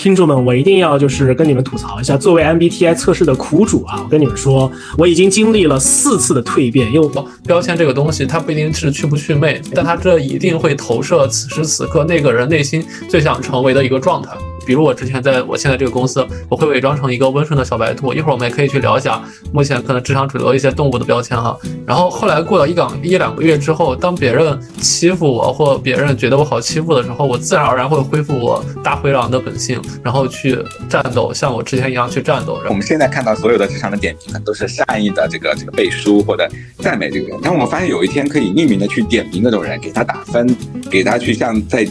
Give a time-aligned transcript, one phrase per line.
[0.00, 6.92] 听众们，我一定要就是跟你们吐槽一下，作为 MBTI 测试的苦主啊，我跟你们说，我已经经历了四次的蜕变。
[6.92, 7.10] 因为
[7.44, 14.30] 标签这个东西，它不一定是去不去魅，但它这一定会投射此时此刻那个人内心最想成为的一个状态。
[14.68, 18.12] 比如我之前在我现在这个公司，我会伪装成一个温顺的小白兔。
[18.12, 19.18] 一会儿我们也可以去聊一下
[19.50, 21.56] 目前可能职场主流一些动物的标签哈。
[21.86, 32.60] 然后后来过了一两一两个月之后，当别人欺负我或别人觉得我好欺负的时候，我自然而然会恢复我大灰狼的本性，然后去战斗，像我之前一样去战斗。
[32.68, 36.46] 我们现在看到所有的职场的点评，可能都是善意的这个这个背书或者
[36.80, 37.40] 赞美这个人。
[37.40, 40.54] 当我们发现有一天可以匿名的去点评那种人，给他打分，
[40.90, 41.88] 给他去像在。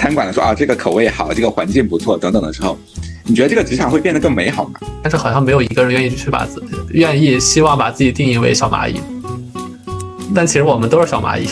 [0.00, 2.74] 餐馆的说啊，这个口味好，这个环境不错，等等的时候，
[3.26, 4.80] 你觉得这个职场会变得更美好吗？
[5.02, 8.98] 但是好像没有一个人愿意去把自愿意希望把自己定义为小蚂蚁，
[10.34, 11.46] 但其实我们都是小蚂蚁。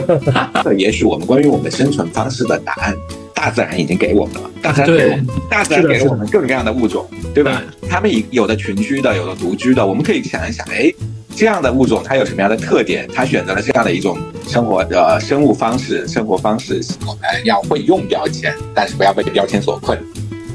[0.78, 2.94] 也许我们关于我们生存方式的答案，
[3.34, 4.50] 大自然已经给我们了。
[4.62, 7.62] 大自然给我们，大自然给了我们各种各样的物种，对吧？
[7.86, 10.90] 他们有的群居的，有的独居的，我们可以想一想，哎。
[11.36, 13.08] 这样的物种它有什么样的特点？
[13.12, 16.80] 它选择了这样的一种生活的生物方式、生活方式。
[17.06, 19.98] 我们要会用标签，但是不要被标签所困。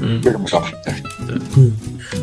[0.00, 0.72] 嗯，就这么说吧。
[0.82, 0.94] 对，
[1.56, 1.72] 嗯，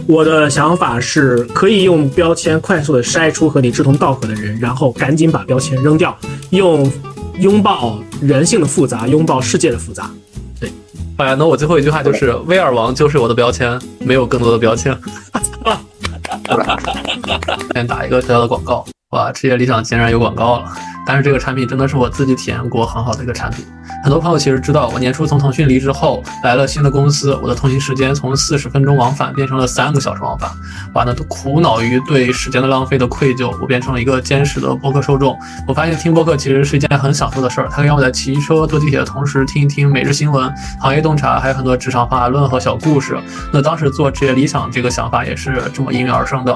[0.08, 6.18] 我的想法是可以用标签快速的筛出和你志同道合的人，然后赶紧把标签扔掉，
[6.50, 6.92] 用
[7.40, 10.10] 拥抱人性的复杂，拥抱世界的复杂。
[10.60, 10.72] 对，
[11.18, 14.98] 哎呀，那我最后一句话就是威尔王就是我的标签，没有更多的标签。
[17.73, 18.86] 先打一个小小的广告，
[19.18, 20.72] 哇，职业理想竟然有广告了！
[21.04, 23.66] 但是这个产品真的是我自己体验过很好的一个产品。
[24.04, 30.52] 很多朋友其实知道，我年初从腾讯离职后来了新的公司，我的通勤时间从四十分钟往返变成了三个小时往返。
[30.94, 35.36] 哇，那都苦恼于对时间的浪费的愧疚，我变成了一个坚实的播客受众。
[35.68, 43.18] 我发现听播客其实是一件很享受的事儿，它可以让我在骑车、坐地铁的同时听一听每日新闻、行业洞察，还有很多职场方法论和小故事。
[43.52, 46.54] 那当时做职业理想这个想法也是这么应运而生的。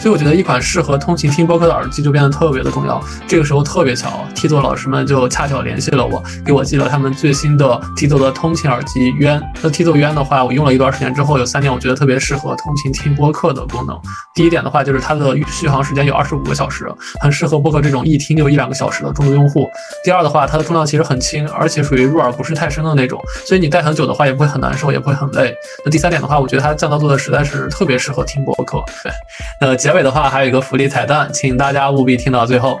[0.00, 3.02] 所以我觉得一款适合通勤听播客的耳机就变得特别的重要。
[3.26, 9.40] 这个时候特别巧，T 座老师们就恰巧联系了我，给我寄了他们最新的 T 座的通勤耳机渊。
[9.62, 13.98] 那 T 座渊的话，我用了一段时间之后，有三点我觉得特别适合通勤听播客的功能。
[14.34, 16.86] 第一点的话，就是它的续航时间有二十五个小时，
[17.20, 19.68] 很适合播客这种一听就一两个小时的重度用户。
[20.04, 25.54] 第二的话，它的重量其实很轻，而且属于入耳不是太深的那种，所以你戴很久的话也不会很难受，也不会很累。
[25.84, 28.82] 那第三点的话，我觉得它降噪做的实在是特别适合听播客。
[29.02, 29.12] 对，
[29.60, 32.78] 那结尾的话还有一个福利彩蛋，请大家大家务必听到最后。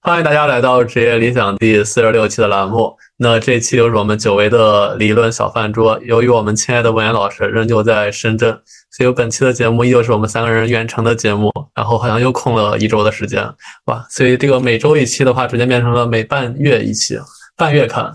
[0.00, 2.92] 欢迎大家来到职业理想第四十六期的栏目。
[3.16, 5.96] 那这期又是我们久违的理论小饭桌。
[6.02, 8.58] 由于我们亲爱的文言老师仍旧在深圳，
[8.90, 11.48] 所以本期的节目依旧是我们三个人远程的节目。
[11.76, 13.40] 然后好像又空了一周的时间，
[13.84, 14.04] 哇！
[14.10, 17.16] 所以这个每周一期的话，逐渐变成了每半月一期，
[17.56, 18.12] 半月刊。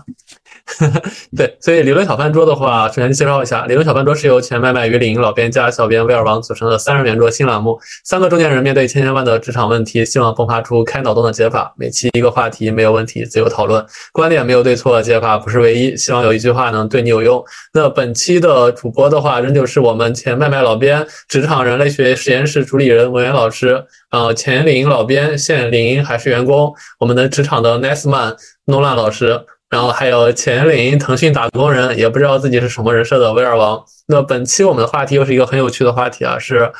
[1.36, 7.78] 对，所以理论小饭桌的话，首先介绍一下，理论小饭桌是由前麦麦鱼鳞老编加小编威尔王组成的三人圆桌新栏目。
[8.04, 11.72] 三个中年人面对千千万的职场问题，希望迸发出开脑洞的解法。
[11.76, 15.96] 每期一个话题，没有问题，自由讨论，观点没有对错，解法不是唯一。
[15.96, 17.44] 希望有一句话能对你有用。
[17.72, 23.84] 那本期的主播的话，仍旧是我们前麦麦老编、职场人类学实验室主理人文渊老师。
[24.10, 28.34] 呃，前领英老编，现领英还是员工，我们的职场的 nice man
[28.66, 29.40] 诺兰老师。
[29.70, 33.80] 然后还有前领腾讯打工人，也不知道自己是什么人设的威尔王。
[34.08, 36.70] 那本期我们的话题又是一个很有趣的话题啊，是，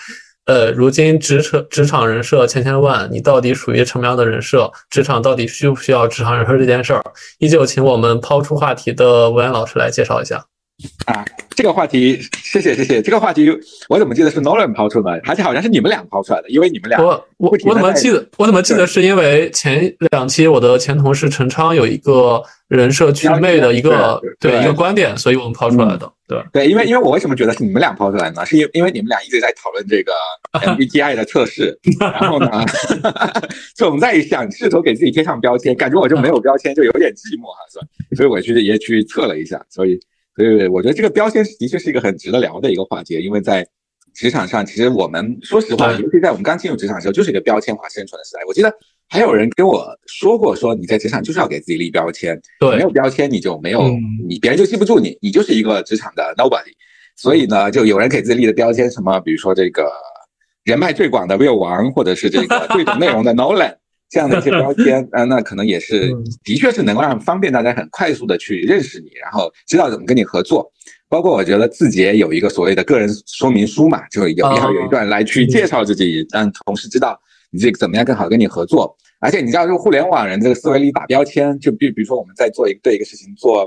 [0.46, 4.68] 呃，如今职场职场人设千千万，你到底属于什么样的人设？
[4.90, 7.04] 职场到底需不需要职场人设这件事儿？
[7.38, 10.44] 依旧请我们抛出话题的文言老师来介绍一下。
[11.06, 13.02] 啊，这个话题，谢谢谢谢。
[13.02, 13.50] 这个话题
[13.88, 17.00] 我怎么记得是 Nolan 抛出的，而且好像是你们俩抛出来的，因为你们俩。
[17.02, 18.26] 我我我怎么记得？
[18.38, 26.10] 我怎么记得是因为前两期我的前同事陈昌有一个人设祛魅的一个对一个观点，所以我们抛出来的。
[26.28, 28.46] 对对，因为因为我为什么觉得是你们俩抛出来呢？
[28.46, 30.12] 是因因为你们俩一直在讨论这个
[30.76, 32.48] MBTI 的测试，然后呢，
[33.74, 37.86] 总在想试图给自己贴上标签，感觉我就没有标签，就有点寂寞哈，是吧？
[38.16, 39.98] 所以我去也去测了一下，所以。
[40.40, 43.66] 对，我觉得这个标签的确是一个很值得聊的一个话题，因为在
[44.14, 48.40] 职场上，其实我们说实话，尤其在我们刚进入职场的时候，就是一个标签化生存的时代。
[48.46, 48.72] 我记得
[49.08, 53.82] 还有人跟我说过，说你在职场就是要给自己立标签，对，没有标签你就没有，
[54.26, 56.72] 你别人就记不住你，你就是一个职场的 nobody。
[57.16, 59.90] 所以呢，就有人给自己立的标签，什么比如说这个
[60.64, 63.76] 人脉最广的 Will 王，或者是这个最懂内容的 Nolan。
[64.10, 66.12] 这样的一些标签， 啊，那可能也是，
[66.44, 70.70] 的确是能够让方便大家很快速的去认识你，然后知道怎么跟你合作。
[71.08, 77.20] 包括我觉得字节有一个所谓的个人说明书嘛，就有要有一段来去介绍自己，让同事知道
[77.50, 78.96] 你这个怎么样更好跟你合作。
[79.18, 83.66] 而且你知道，就互联网人这个思维里打标签，就比比如说我们在做一个对一个事情做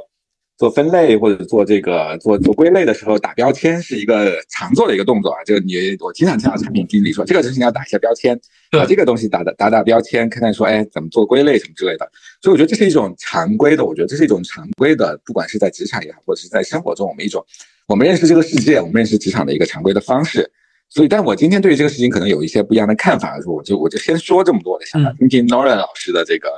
[0.57, 5.43] 做分类或者做这个做做归类的时候，打标签是一个常做的一个动作啊。
[5.43, 8.39] 就你我经常听到产品经理说，这个事情要打一下标签，
[8.71, 12.09] 把这个东西打打打打标签，看看说，哎，怎么做归类什么之类的。
[12.41, 17.43] 所以我觉得这是一种常规的，我觉得这是一种常规的，不管是在职场也好，或者是在生活中，我们一种
[17.87, 20.49] 我们认识这个世界，我们认识职场的一个常规的方式。
[20.89, 26.49] 所以，但我今天对于这个事情可能有一些不一样的看法，我就我就先说这么多的想法，听听 Nolan 老师的这个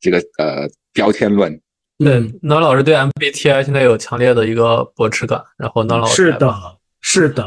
[0.00, 1.60] 这个呃标签论。
[1.98, 6.54] 嗯，Nolan 老师对 MBTI 现在有强烈的一个驳斥感，然后 Nolan 老师是的，
[7.00, 7.46] 是的。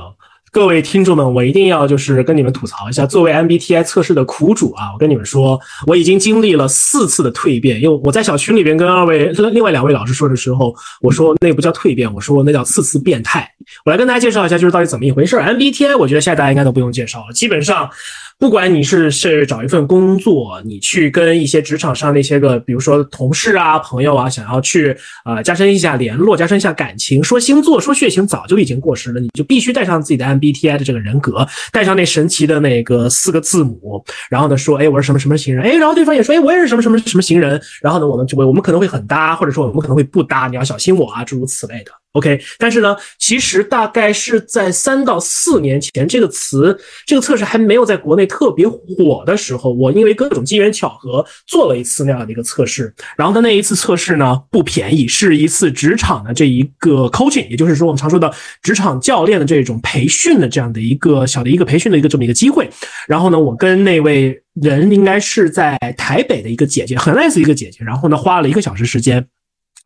[0.50, 7.80] 各位听众们，我一定要就是跟你们吐槽一下，作为 MBTI 测试的苦主啊，我跟你们说，我已经经历了四次的蜕变。
[7.80, 13.48] 因为我在小群里边跟二位 另外两位老师说的时候，我说那不叫蜕变，我说那叫四次变态。
[13.84, 15.36] 我来跟大家介绍一下，就是到底怎么一回事。
[15.36, 17.90] MBTI 我觉得现在大家应该都不用介绍了，基本上。
[18.40, 24.96] 不管你是是找一份工作，你去跟一些职场上那些个，比如说同事啊、朋友啊，想要去
[25.26, 41.92] 呃加深一下联络、加深一下感情，说星座、说血型早就已经过时了，你就必须带上自己的 MBTI 的这个人格，带上那神奇的那个四个字母，然后呢说，哎，我是什么什么型人，哎，然后对方也说，哎，我也是什么什么什么型人，然后呢，我们就会我们可能会很搭，或者说我们可能会不搭，你要小心我啊，诸如此类的。
[42.18, 46.76] OK，但是呢，其实大概是在三到四年前，这个词
[47.06, 52.92] 这个测试还没有在国内特别火的时候，我因为各种机缘巧合做了一次那样的一个测试。
[53.16, 62.68] 然后的那一次测试呢，不便宜，是一次职场的这一个 coaching，也就是说我们常说的职场教练的这种培训的这样的一个小的一个培训的一个这么一个机会。
[63.08, 67.86] 然后呢，我跟那位人应该是在台北的一个姐姐，很 nice 一个姐姐。
[67.86, 69.24] 然后呢，花了一个小时时间。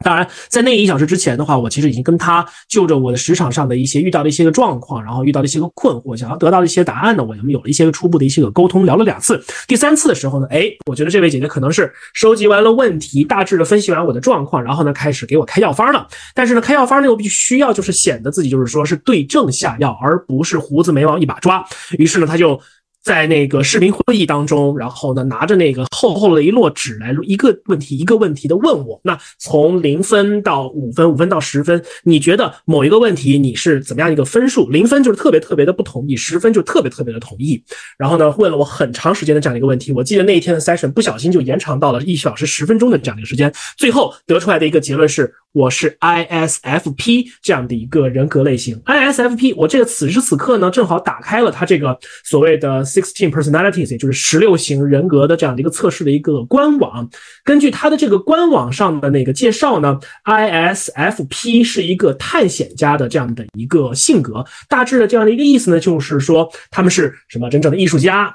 [0.03, 9.43] 当然，在那一小时之前的话，我其实已经跟他就着我的职场上的一些遇到的一些个状况，然后遇到的一些个困惑，想要得到的一些答案呢，我们有了一些个初步的一些个沟通，聊了两次。
[9.67, 16.07] 第三次的时候呢，哎，我觉得这位姐姐可能是收集完了问题，大致的分析完我的状况，然后呢，开始给我开药方了。
[16.33, 21.63] 但是呢，开药方呢又必须要就是显得自己就是说是对症下药，而不是胡子眉毛一把抓。
[21.97, 22.59] 于是呢，他就。
[23.03, 28.99] 在那个视频会议当中，然后呢，拿着那个厚厚的一摞纸来一个问题一个问题的问我。
[29.03, 34.69] 那从零分到五分，五分到十分，你觉得某一个问题你是怎么样一个分数？
[34.69, 37.63] 零分就是特别特别的不同意，十分就特别特别的同意。
[37.97, 39.91] 然后呢，问了我很长时间的这样的一个问题。
[39.91, 43.51] 我记得那一天的 session 不小心就延长到了一小时十分钟的这样的一个时间。
[43.77, 45.33] 最后得出来的一个结论是。
[45.53, 57.09] 我是 ISFP 这样的一个人格类型，ISFP，我这个此时此刻呢，正好打开了它这个所谓的 Sixteen Personalities，也就是十六型人格的这样的一个测试的一个官网。
[57.43, 68.33] 根据它的这个官网上的那个介绍呢，ISFP 是一个探险家的这样的一个性格，大致的这样的一个意思呢，就是说他们是什么真正的艺术家。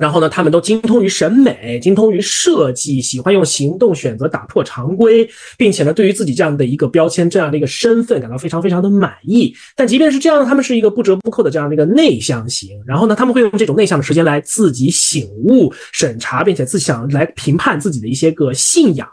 [0.00, 9.54] 然后呢，他们都精通于审美，精通于设计，喜欢用行动选择打破常规，并且呢，对于自己这样的一个标签、这样的一个身份感到非常非常的满意。
[9.76, 12.70] 但即便是这样，他们是一个不折不扣的这样的一个内向型。
[12.86, 19.06] 然后呢，他们会用这种内向的时间来自己醒悟、审查，并且自想来评判自己的一些个信仰。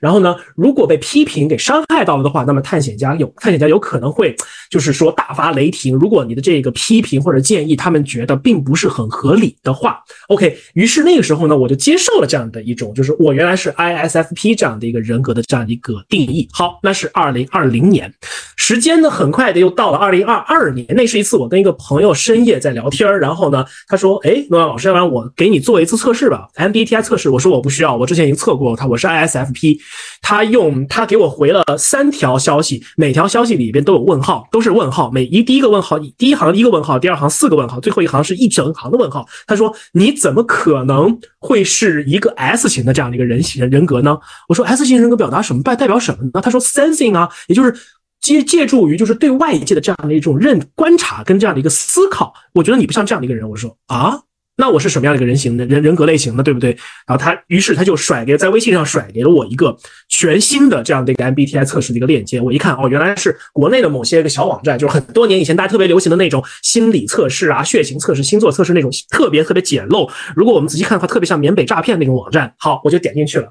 [0.00, 4.34] 然后呢，如果被批评给伤害到了的话，那么探险家有探险家有可能会
[4.68, 5.94] 就是说大发雷霆。
[5.94, 10.02] 如果你的这个批评或者建议他们觉得并不是很合理的话。
[10.32, 16.48] OK，于是那个时候呢，我就接受了这样的一种，就是我原来是 ISFP 这样的一个人格的这样一个定义。
[16.50, 18.10] 好，那是二零二零年，
[18.56, 20.86] 时间呢很快的又到了二零二二年。
[20.88, 29.78] 那是一次我跟一个朋友深夜在聊天然后呢，他说：“哎，诺亚老师，要不然我给你做一次测试吧，MBTI 测试。”我说：“我不需要，我之前已经测过他，我是 ISFP。”
[30.22, 35.10] 他用他给我回了三条消息，每条消息里边都有问号，都是问号。
[35.10, 39.26] 每一第一个问号，第一行一个问号，第二行四个问号，最后一行是一整行的问号。
[39.46, 44.18] 他说：“你。”怎么可能会是一个 S 型的这样的一个人型人格呢？
[44.48, 46.40] 我说 S 型人格表达什么代代表什么呢？
[46.40, 47.74] 他说 Sensing 啊，也就是
[48.20, 52.32] 借借助于就是对外界的这样的一种认观察跟这样的一个思考。
[52.54, 53.48] 我觉得你不像这样的一个人。
[53.48, 54.20] 我说啊。
[54.56, 56.70] 那我是什么样的一个人形的人人格类型的，对不对？
[57.06, 59.74] 然后他于是他就甩给在微信上甩给了我一个
[60.08, 62.40] 全新的这样的一个 MBTI 测试的一个链接。
[62.40, 70.08] 我一看，哦，原来是国内的某些个小网站，就是很多年以前大家特别流行的那种心理测试啊、血型测试、星座测试那种特别特别简陋。
[70.36, 72.52] 如果我们仔细看的话，特别像缅北诈骗那种网站。
[72.58, 73.50] 好，我就点进去了。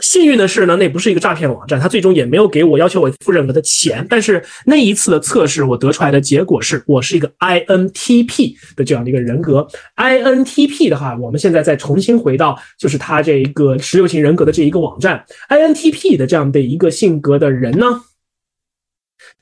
[0.00, 4.06] 幸运的是呢，那不是一个诈骗网站，他最终也没有给我要求我付任何的钱。
[4.10, 9.66] 但是那一次的测试，我得出来的结果是我是一个 INTP 的这样的一个人格。
[9.96, 15.24] INTP 的话，我们现在再重新回到就是他这一个十六型人格的这一个网站。
[15.48, 18.02] INTP 的这样的一个性格的人呢？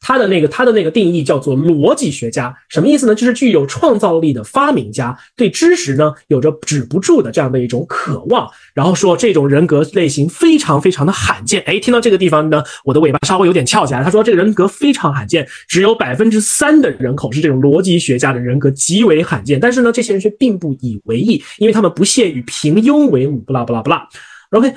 [0.01, 3.15] 他的那个他的那个定义叫做逻辑学家，什么意思呢？
[3.15, 8.47] 就是具有创造力的发明家，对知识呢有着止不住的这样的一种渴望。
[8.75, 11.63] 然后说这种人格类型非常非常的罕见。
[11.63, 14.05] 哎，听到这个地方呢，我的尾巴稍微有点翘起来。
[14.05, 19.59] 他说这个人格非常罕见，只有百分之三的人口是这种逻辑学家的人格，极为罕见。
[19.59, 23.39] 但是呢，这些人却并不以为意，因为他们不屑与平庸为伍。
[23.39, 24.07] 不啦不啦不啦。
[24.51, 24.73] OK。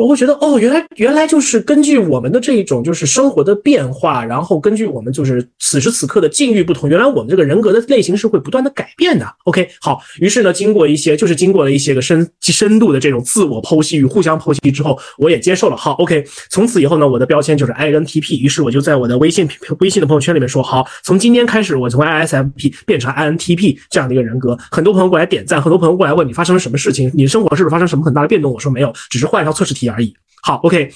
[0.00, 9.26] 我会觉得哦，原来原来就是根据我们的这一种就是生活的变化，然后根据我们就是此时此刻的境遇不同，原来我们这个人格的类型是会不断的改变的。
[9.44, 15.76] OK，好，于是呢，经过一些就是经过了一些个深深度的这种自我剖析与互相剖析之后，我也接受了。
[15.76, 18.40] 好，OK，从此以后呢，我的标签就是 INTP。
[18.40, 19.46] 于是我就在我的微信
[19.80, 24.56] 微信的朋友圈里面说，好，从今天开始，我从 ISFP 变成 INTP 这样的一个人格。
[24.70, 28.50] 很多朋友过来点赞，很多朋友过来问你发生了什么事情，你的生活是不是发生什么很大的变动？
[28.50, 29.89] 我说没有，只是换一套测试题。
[29.90, 30.14] 而已。
[30.42, 30.92] 好，OK。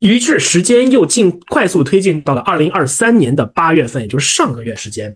[0.00, 5.14] 于是时间又进快速推进到了二零二三年的八月份，也就是上个月时间。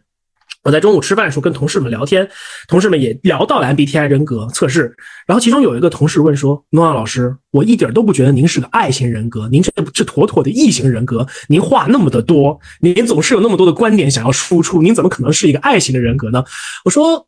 [0.62, 2.28] 我在中午吃饭的时候跟同事们聊天，
[2.68, 4.94] 同事们也聊到了 MBTI 人格测试。
[5.26, 11.26] 然后其中有一个同事问说：“诺亚老师，我一点都不觉得您是个爱型人格，您这这妥妥的异型人格。
[11.48, 16.44] 您话那么的多，您总是有那么多的观点想要输出，您怎么可能是一个爱型的人格呢？”
[16.84, 17.26] 我说。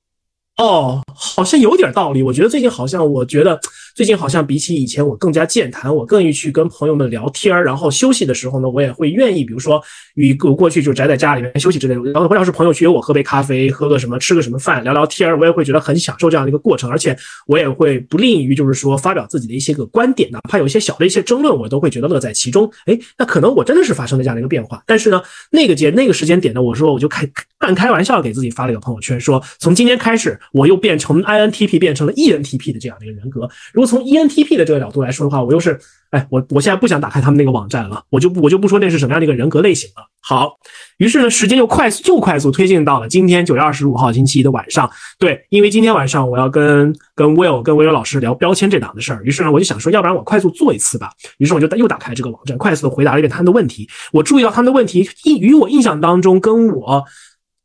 [0.59, 2.23] 哦，好像有点道理。
[2.23, 3.61] 我觉得最近好像，我觉得
[3.97, 7.65] 最近好像比起以前，我更加健谈，我更愿意去跟朋友们聊天儿。
[7.65, 9.83] 然后休息的时候呢，我也会愿意，比如说
[10.17, 12.03] 与我过去就宅在家里面休息之类的。
[12.13, 16.91] 然后要是朋友去约我喝杯咖啡，喝个什么，吃个什么饭，聊聊天儿，我也会觉得很享受这样的一个过程。
[16.91, 22.71] 而且我也会不吝于就是说发表自己的一些个观点，哪怕有一些小的一些争论，我都会觉得乐在其中。
[22.85, 24.83] 哎，那可能我真的是发生了这样的一个变化。
[24.87, 27.27] 但是呢，那个节那个时间点呢，我说我就开
[27.59, 30.39] 半开玩笑给自己发了一个朋友圈，说从今天开始。
[30.53, 33.49] 我又变成 INTP 变成了 ENTP 的这样的一个人格。
[33.73, 35.79] 如果从 ENTP 的这个角度来说的话，我又是，
[36.11, 40.03] 哎，我我现在不想打开他们那个网站了，我就我就不说那是什么样的一个人格类型了。
[40.21, 40.57] 好，
[40.99, 44.91] 于是呢，时间又快速又快速推进到了今天九月二十五号星期一的晚上。
[45.19, 51.13] 对，因为今天晚上我要跟跟 Will 跟 Will 老师聊标签这档的事儿，于是呢，我就想说，要不然我快速做一次吧。
[51.39, 53.89] 于是我就又打开这个网站，快速的回答了一遍他们的问题。
[54.13, 57.05] 我注意到他们的问题，印与我印象当中跟我。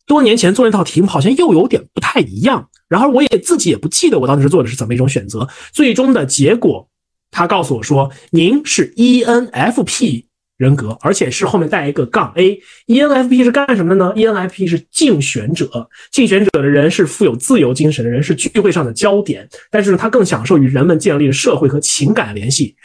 [0.08, 5.48] 多年前做那套题目好像又有点不太一样，然后我也自己也不记得我当时做的是怎么一种选择。
[5.72, 6.86] 最终的结果，
[7.32, 10.26] 他告诉我说，您是 ENFP
[10.58, 12.62] 人格，而且是后面带一个杠 A。
[12.88, 22.76] ENFP 是干什么的呢？ENFP 是竞选者，竞选者的人是富有自由精神的人，是聚会上的焦点，但是他更享受与人们建立社会和情感联系。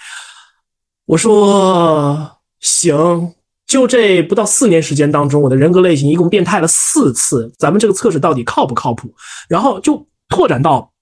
[1.07, 3.36] 我说行。
[3.67, 7.53] 就这不到四年时间当中，我的人格类型一共变态了四次。
[7.59, 9.13] 咱们这个测试到底靠不靠谱？
[9.49, 10.93] 然后就拓展到。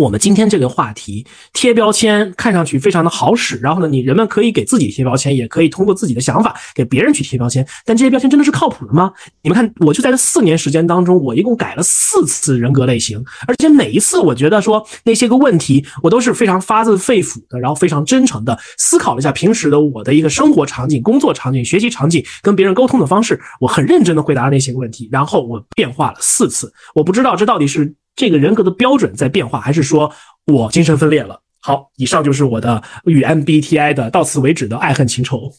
[0.00, 7.66] 我们今天这个话题贴标签看上去非常的好使，然后呢，你人们可以给自己贴标签，也可以通过自己的想法给别人去贴标签。
[7.84, 9.12] 但这些标签真的是靠谱的吗？
[9.42, 26.72] 你们看，我就在这四年时间当中，我一共改了四次人格类型，而且每一次我觉得说那些个问题，我都是非常发自肺腑的，然后非常真诚的思考了一下平时的我的一个生活场景、工作场景、学习场景跟别人沟通的方式，我很认真的回答了那些个问题，然后我变化了四次。
[26.94, 27.94] 我不知道这到底是。
[28.14, 30.12] 这个人格的标准在变化，还是说
[30.46, 31.40] 我精神分裂了？
[31.60, 35.52] 好，以上就是我的与 MBTI 的到此为止的爱恨情仇。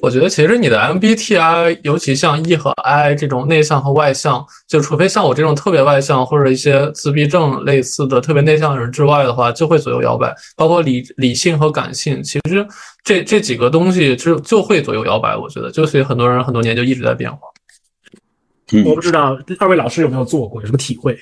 [0.00, 10.34] 我觉得其实你的 MBTI，尤其像 E 和 I 这种内向和外向，就除非像我这种特别外向或者一些自闭症类似的特别内向的人之外的话，就会左右摇摆。
[10.56, 12.66] 包括理理性和感性，其实
[13.04, 15.36] 这这几个东西就就会左右摇摆。
[15.36, 17.40] 我觉得，就所以很多人很多年就一直在变化。
[18.84, 21.18] 我不知道二位老师有没有做过，有什么体会？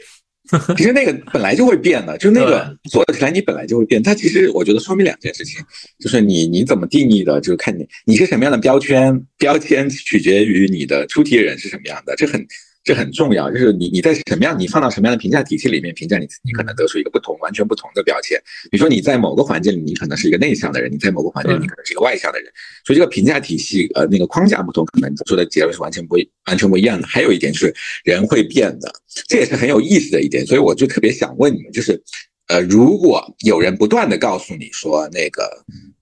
[0.76, 4.02] 其实那个本来就会变的，就那个左右起来你本来就会变。
[4.02, 5.60] 它其实我觉得说明两件事情，
[5.98, 12.44] 就是你你怎么定义的，就是看你你是什么样的标签，标签取决于你的出题人是什么样的，这很。
[12.90, 18.36] 这很重要，就是你你在什么样，你放到什么样的评价体系里面评价你，你可能得出一个不同、完全不同的标签。
[18.68, 22.52] 比如说你在某个环境里，你可能是一个内向的人；你在某个环境里，你可能是一个外向的人。
[22.84, 26.16] 所以这个评价体系，呃，那个框架不同，可能得出的结论是完全不
[26.46, 27.06] 完全不一样的。
[27.06, 28.90] 还有一点就是人会变的，
[29.28, 30.44] 这也是很有意思的一点。
[30.44, 32.02] 所以我就特别想问你们，就是，
[32.48, 35.44] 呃，如果有人不断的告诉你说，那个，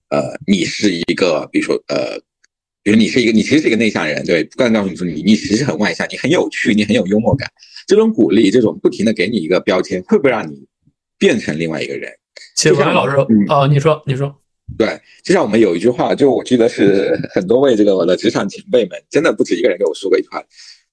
[0.08, 2.18] 呃，你是一个，比如说，呃。
[2.88, 7.46] 比如你是一个，你其实是一个内向人，对，不断告诉你说你你其实很外向，你很有趣，你很有幽默感，
[7.86, 10.56] 这种鼓励，这种不停的给你一个标签，会不会让你
[11.18, 12.10] 变成另外一个人？
[12.56, 13.14] 其实老师，
[13.50, 14.34] 哦，你说，你说，
[14.78, 20.42] 对，就像我们有一句话，就我记得是很多位这个我的职场前辈们，真的不止一个人跟我说过一句话，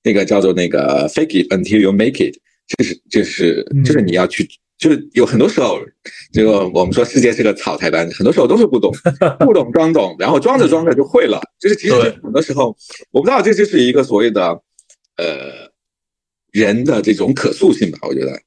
[0.03, 2.35] 那个叫做那个 fake it until you make it，
[2.77, 4.45] 就是就是就是你要去
[4.77, 5.79] 就是有很多时候，
[6.33, 8.91] 这个我们说世界是个草台班子，很多时候都是不懂，
[9.39, 11.39] 不懂装懂，然后装着装着就会了。
[11.59, 12.75] 就是其实很多时候，
[13.11, 14.47] 我不知道这就是一个所谓的
[15.17, 15.71] 呃
[16.51, 18.39] 人的这种可塑性吧，我觉得。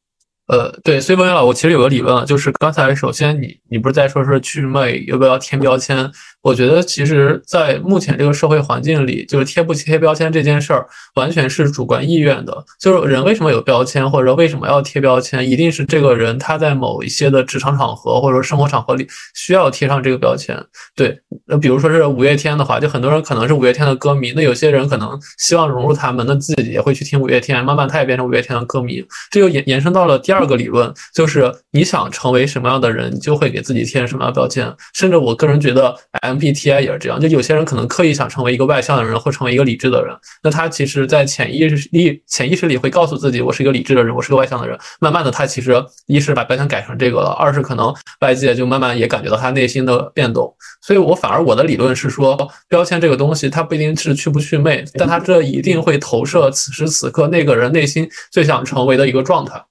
[0.48, 6.10] 呃，对，所以王源老，我其实有个理论，就是刚才首先你你不是在说是祛魅要不要贴标签？
[6.40, 12.64] 我觉得其实，在目前这个社会环境里，就是贴不贴标签这件事儿，完全是主观意愿的。
[12.80, 20.56] 就是人为什么有标签，或者为什么要贴标签，一定是这个人他在某一些的职场场合或者生活场合里需要贴上这个标签。
[20.94, 29.04] 对，那比如说是五月天的话，就很多人可能是五月天的歌迷，那有些人可能希望融入他们，那自己也会去听五月天，慢慢他也变成五月天的歌迷。
[29.32, 34.72] 这就延延伸到了第二个理论，就是你想成为什么样的人，你就会给自己贴什么样的标签。
[34.94, 35.94] 甚至我个人觉得。
[36.36, 44.78] MBTI 也是这样，就有些人可能刻意想成为一个外向的人，或成为一个理智的人，那他其实，在潜意识里，潜意识里会告诉自己，我是一个理智的人，我是个外向的人。
[45.00, 45.74] 慢慢的，他其实
[46.06, 50.54] 一是把标签改成这个了，二是可能外界就慢慢也感觉到他内心的变动。
[50.82, 52.36] 所以我反而我的理论是说，
[52.68, 59.62] 标签这个东西，它不一定是去不去魅，但它这一定会投射此时此刻那个人内心最想成为的一个状态。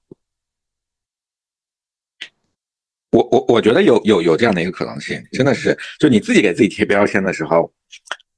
[3.10, 7.72] 我我我觉得有有有这样的一个可能性，真的是，就你自己给自己贴标签的时候，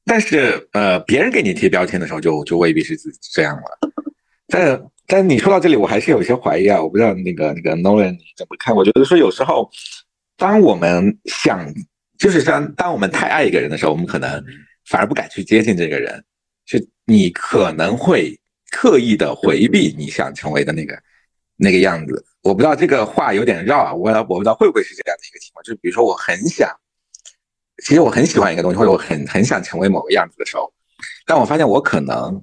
[0.04, 2.96] 但是呃，别人给你贴标签的时候，就就未必是
[3.32, 3.62] 这样了。
[4.46, 8.74] 但但你说到这里，我还是有些怀疑啊，我不知道那个那个 Nolan 你怎么看？
[8.74, 9.68] 我觉得说有时候，
[10.36, 11.66] 当我们想，
[12.16, 14.44] 就是像当我们太爱一个人的时候，我们可能
[14.86, 16.24] 反而不敢去接近这个人，
[16.64, 18.38] 就你可能会
[18.70, 20.96] 刻意的回避你想成为的那个
[21.60, 22.24] 那个样子。
[22.42, 26.70] 我不知道这个话有点绕啊，我我不知道会不会是这样的一个情况，就是比如说我很想，
[27.84, 30.72] 其实我很喜欢一个东西，或者我很很想成为某个样子的时候，
[31.26, 32.42] 但我发现我可能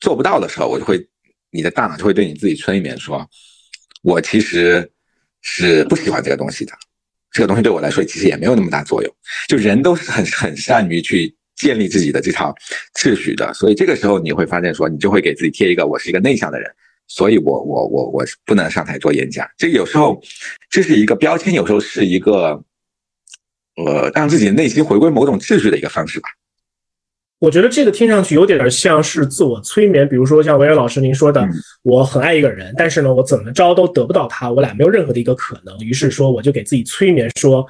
[0.00, 1.06] 做不到的时候，我就会，
[1.50, 3.28] 你的大脑就会对你自己催眠说，
[4.02, 4.90] 我其实
[5.42, 6.72] 是不喜欢这个东西的，
[7.30, 9.14] 这个东西对我来说其实也没有那么大作用。
[9.46, 12.54] 就人都是很很善于去建立自己的这套
[12.98, 16.74] 秩序的，所以这个时候你会发现说，你就会给自己贴一个我是一个内向的人。
[17.14, 19.46] 所以，我我我我不能上台做演讲。
[19.56, 20.20] 这有时候，
[20.68, 22.60] 这是一个标签，有时候是一个，
[23.76, 26.28] 呃，让自己内心回归某种秩序的一个方式吧。
[27.38, 30.08] 我觉得这个听上去有点像是自我催眠。
[30.08, 31.48] 比如说，像维尔老师您说的，
[31.82, 35.78] 我很爱一个人，但是呢，我怎么着都得不到他，我俩没有任何的一个可能。
[35.78, 37.64] 于是说，我就给自己催眠，说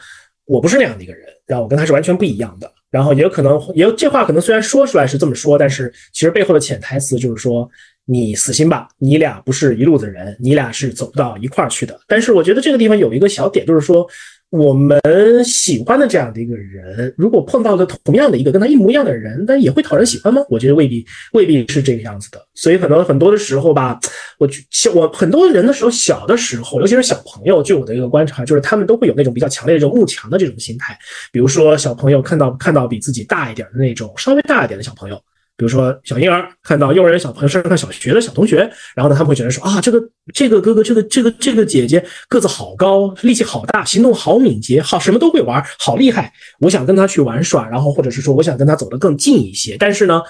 [0.46, 2.72] 我不是那样的一个人，然后我跟他是完全不一样的。
[2.90, 7.70] 然后也有可能，也有这话可能虽然说出来是这么说，但是其实背后的潜台词就是说。
[8.06, 11.98] 你死心吧，你俩不是一路子人，你俩是走不到一块儿去的。
[12.06, 14.06] 但是我觉得这个地方有一个小点，就是说
[14.50, 15.00] 我们
[15.42, 20.42] 喜欢的这样的一个人，如果碰到的同样的一个跟他一模一样的人，那也会讨人喜欢吗？
[20.50, 22.38] 我觉得未必，未必是这个样子的。
[22.54, 23.98] 所以很多很多的时候吧，
[24.38, 30.96] 我小我很多人的时候，小的时候，尤其是小朋友，据我的一个观察，就是他们都会有那种比较强烈的这种慕强的这种心态。
[31.32, 35.18] 比如说小朋友看到看到比自己大一点的那种稍微大一点的小朋友。
[35.56, 38.58] 比如说小婴儿看到幼儿园小朋友，甚至看小学的小同学，
[38.94, 50.20] 然后呢，他们会觉得说啊，这个这个哥哥，这个这个这个姐姐个子好高，力气好大，行动好敏捷，好什么都会玩，好厉害，我想跟他去玩耍，然后或者是说我想跟他走得更近一些，但是呢。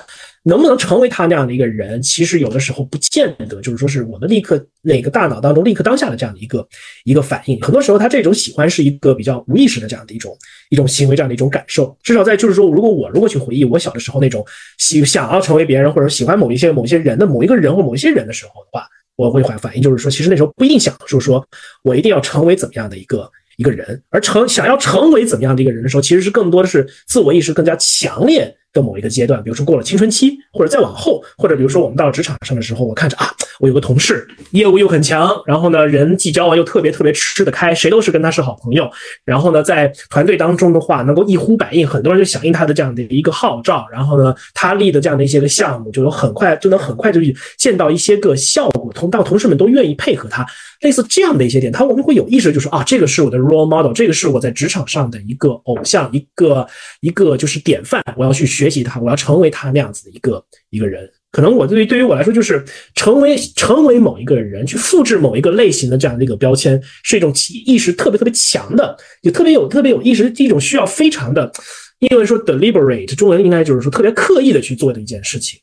[0.46, 6.66] 能不能成为他那样的一个人，其实有的时候不见得就是说是我们立刻那个大脑当中立刻当下的这样的一个
[7.04, 7.58] 一个反应。
[7.62, 10.36] 很多时候，他这种喜欢是一个比较无意识的这样的一种
[10.68, 11.96] 一种行为，这样的一种感受。
[12.02, 14.44] 至少在就是说，如果我如果去回忆我小的时候那种
[14.76, 21.42] 喜想要成为别人或者喜欢某一些某些人的某一个人或某一些人的时候的话，我会反反应就是说，其实那时候不一定想就是说
[21.82, 28.54] 我一定要成为怎么样的一个一个人，而成想要成为怎么样的一个人的时候，其实是更多的是自我意识更加强烈。
[28.74, 38.90] 的某一个阶段，比如说过了青春期，或者再往后，或者比如说我们到了职场上的时候，我看着啊，我有个同事业务又很强，然后呢人际交往又特别特别吃得开，谁都是跟他是好朋友。
[39.24, 43.86] 然后呢在团队当中的话，能够一呼百应，很多人就响应他的这样的一个号召。
[43.92, 47.20] 然后呢他立的这样的一些个项目，就有很快就能很快就
[47.56, 50.44] 见到一些个效果，同当同事们都愿意配合他。
[50.80, 56.66] 类似这样的一些点，他我们会有意识，就是啊，这个是我的 role model，这个是我在职场上的一个偶像，一个
[57.00, 61.06] 一个就是典范，我要去学学习他，我要成为他那样子的一个一个人。
[61.30, 67.30] 可能我对于对于我来说，就是成为成为某一个人，去复制某一个类型的这样的一个标签，是一种
[67.66, 71.52] 意识特别特别强的，就特别有特别有意识一种需要非常的，
[71.98, 75.60] 英文说 deliberate，中文应该就是说特别刻意的去做的一件事情。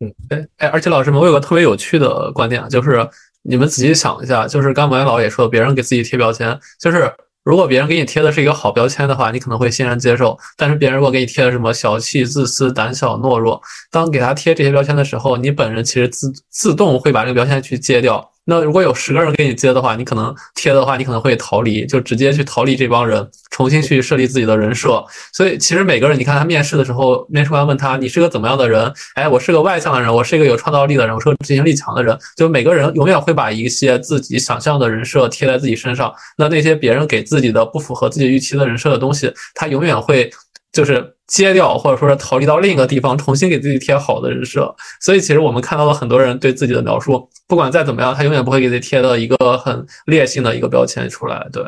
[0.00, 3.08] 嗯，哎哎，而且老师们，我有个特别有趣的观点啊，就是。
[3.42, 7.10] 你们仔细想一下，就是刚才老也说，别人给自己贴标签，就是
[7.42, 18.30] 如果别人给你贴的是一个好标签的话，你可能会欣然接受；但是别人如果给你贴的什么小气、自私、胆小、懦弱，当给他贴这些标签的时候，你本人其实自自动会把这个标签去揭掉。
[18.50, 25.00] 那如果有十个人给你接的话，你可能贴的话，你可能会逃离，就直接去逃离这帮人，重新去设立自己的人设。
[25.32, 28.92] 所以其实每个人，你看他面试的时候，面试官问他你是个怎么样的人？
[29.14, 32.18] 哎，我是个外向的人，我是一个有创造力的人，我是个执行力强的人。
[32.36, 36.12] 就每个人永远会把一些自己想象的人设贴在自己身上。
[36.36, 40.28] 那那些别人给自己的不符合自己预期的人设的东西，他永远会
[40.72, 44.74] 就是揭掉，或者说是逃离到另一个地方，重新给自己贴好的人设。
[45.00, 51.48] 所以其实我们看到了很多人对自己的描述，不管再怎么样，他永远不会给自己贴到一个很烈性的一个标签出来。
[51.52, 51.60] 对，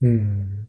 [0.00, 0.66] 嗯。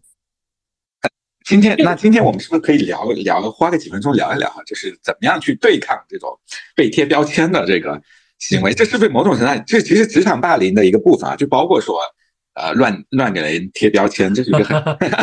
[1.45, 6.29] 今天那今天我们是不是可以聊聊，花个几分钟聊一聊哈，就是怎么样去对抗这种
[6.75, 7.99] 被贴标签的这个
[8.39, 8.73] 行为？
[8.73, 11.35] 这是不是某种程度上，这其实职场霸凌的一个部分啊？
[11.37, 11.97] 就包括说。
[12.53, 14.81] 呃，乱乱给人贴标签，这是一个很，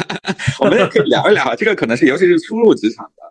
[0.61, 1.55] 我们也可以聊一聊啊。
[1.55, 3.23] 这个可能是尤其是初入职场的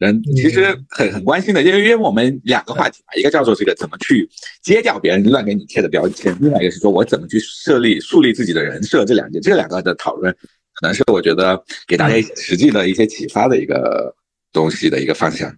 [0.00, 4.28] 人，其实很很关心的，因为因为我们两个话题嘛，一个叫做这个怎么去
[4.62, 10.32] 揭掉别人乱给你贴的标签，另外一个是说我怎么去设立树立自己的人设，这两件这两个的讨论，
[10.74, 14.14] 可能是我觉得给大家实际的一些启发的一个
[14.52, 15.54] 东西的一个方向。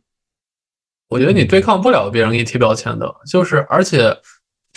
[1.08, 4.14] 我觉得你对抗不了别人给你贴标签的，就是而且。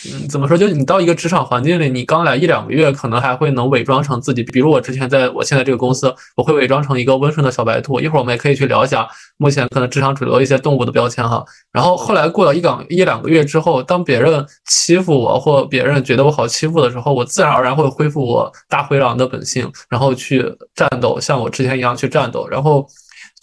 [0.04, 0.58] 嗯，怎么说？
[0.58, 4.44] 就你到一个职场环境里，你刚来一两个月，可能还会能伪装成自己。
[4.44, 8.00] 比如我之前在我现在这个公司，我会伪装成一个温顺的小白兔。
[8.00, 11.44] 一会儿我们也可以去聊一下目前可能职场主流一些动物的标签哈。
[11.72, 20.44] 然后后来过了一两一两个月之后，当别人欺负我或别人觉得我好欺负的时候，我自然而然会恢复我大灰狼的本性，然后去
[20.76, 22.46] 战斗，像我之前一样去战斗。
[22.50, 22.86] 然后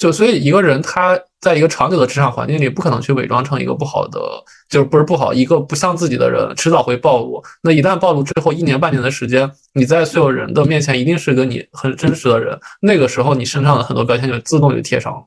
[0.03, 1.19] 就所以一个人他。
[1.43, 4.21] 在一个长久的职场环境里，不可能去伪装成一个不好的，
[4.69, 7.43] 就是不是不好，一个不像自己的人，迟早会暴露。
[7.65, 12.57] 那一旦暴露之后，一年半年的时间，你在所有人的面前一定是个你很真实的人。
[12.81, 15.19] 那个时候，你身上的很多标签就自动就贴上了。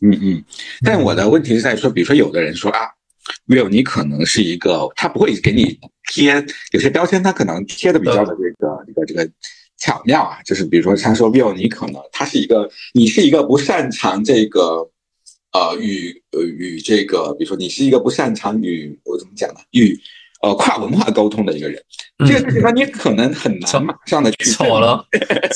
[0.00, 0.44] 嗯嗯。
[0.84, 2.86] 但我的问题是在说，比如说有的人说啊
[3.48, 5.76] ，Will，你可能是一个，他不会给你
[6.12, 9.28] 贴有些标签，他可能贴的比较的这个这个这个
[9.78, 14.90] 巧妙啊，就是比如说他说 Will，你可能他是一个，你是一个不擅长这个。
[15.50, 19.60] 呃，与呃与这个，比如说你是一个不擅长与我怎么讲呢？
[19.70, 19.98] 与
[20.42, 21.82] 呃跨文化沟通的一个人，
[22.18, 24.50] 这个事情呢你可能很难马上的去。
[24.50, 25.02] 巧了，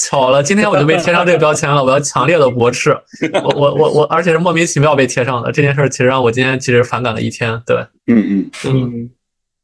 [0.01, 2.91] 巧了，今天我就被贴上这个标签了，我要强烈的驳斥。
[3.45, 7.63] 我我我我，而且是莫名其妙被贴上的这件事，其实让我今天其实反感了一天。
[7.67, 9.11] 对，嗯嗯嗯，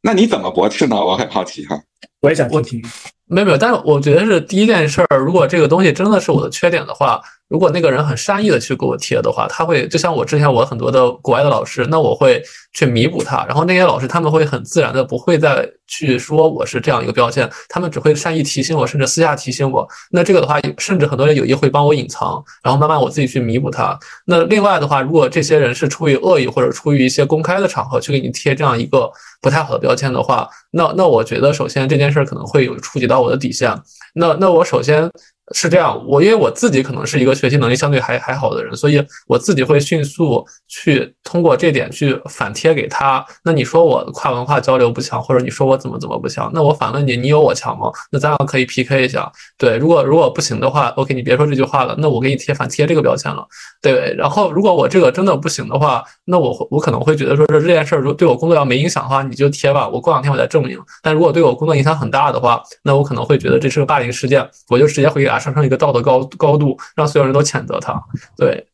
[0.03, 0.97] 那你怎么驳斥呢？
[0.97, 1.81] 我很好奇哈。
[2.21, 2.83] 我也想听。
[3.29, 7.21] 没有没有，但是我觉得是第一件事儿，如果这个东西真的是我的缺点的话。
[7.49, 12.43] 如果那个人很善意的去给我贴的话，他会就像我之前我很多的国外的老师，那我会
[12.75, 13.45] 去弥补他。
[13.47, 19.89] 然后那些老师他们会很自然的不会再去说我是这样一个标签，他们只会善意提醒我，甚至私下提醒我。
[20.11, 23.99] 那这个的话，甚至很多人有意会帮我隐藏，然后慢慢我自己去弥补他。
[24.27, 33.75] 那另外的话，如果这些人是出于恶意或者出于一些公开的场合去给你贴这样一个不太好的标签的话，那那我觉得首先这件事可能会有触及到我的底线。
[34.15, 35.11] 那那我首先。
[35.55, 43.25] 是这样，我因为我自己可能是一个学习能力相对还还好的人，所以我自己会迅速去通过这点去反贴给他。
[43.43, 46.51] 那你说我跨文化交流不强，或者你说我怎么怎么不强？
[46.53, 47.91] 那我反问你，你有我强吗？
[48.11, 49.31] 那咱俩可以 PK 一下。
[49.59, 53.45] 对，如果如果不行的话，OK，你别说这句话了，那我给你贴反贴这个标签了。
[53.83, 60.79] 对，然后如果我这个真的不行的话，那我我可能会觉得说这这件事儿如果对我工作要没影响的话，你就贴吧，我过两天我再证明。
[61.03, 65.37] 但如果对我工作影响很大的话，那我可能会觉得这是个霸凌事件，我就直接会给他。
[65.41, 68.01] 上升一个道德高高度，让所有人都谴责他。
[68.37, 68.65] 对，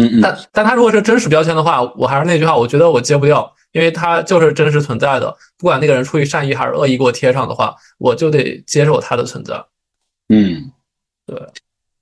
[0.00, 5.34] 嗯，但但他如果是真实标签的话，我还是那句话，我觉得我接不掉，因为他就是真实存在的。
[5.58, 9.62] 不管那个人出于善意还是恶意给我贴上的话，我就得接受他的存在。
[10.32, 10.70] 嗯，
[11.26, 11.38] 对。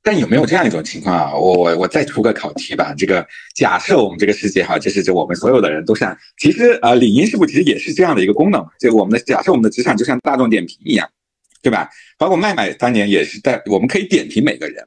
[0.02, 1.34] 但有没有这样一种情况啊？
[1.34, 2.94] 我我我再出个考题吧。
[2.96, 8.66] 这个假设我们这个世界哈，就是这我们所有的人都像，其实呃，领英是不是其实也是这样的一个功能？
[8.78, 11.08] 就我们的假设，我们的职场就像大众点评一样。
[11.62, 11.90] 对吧？
[12.16, 14.82] 包括麦麦当年也是在，我们可以点评每个人，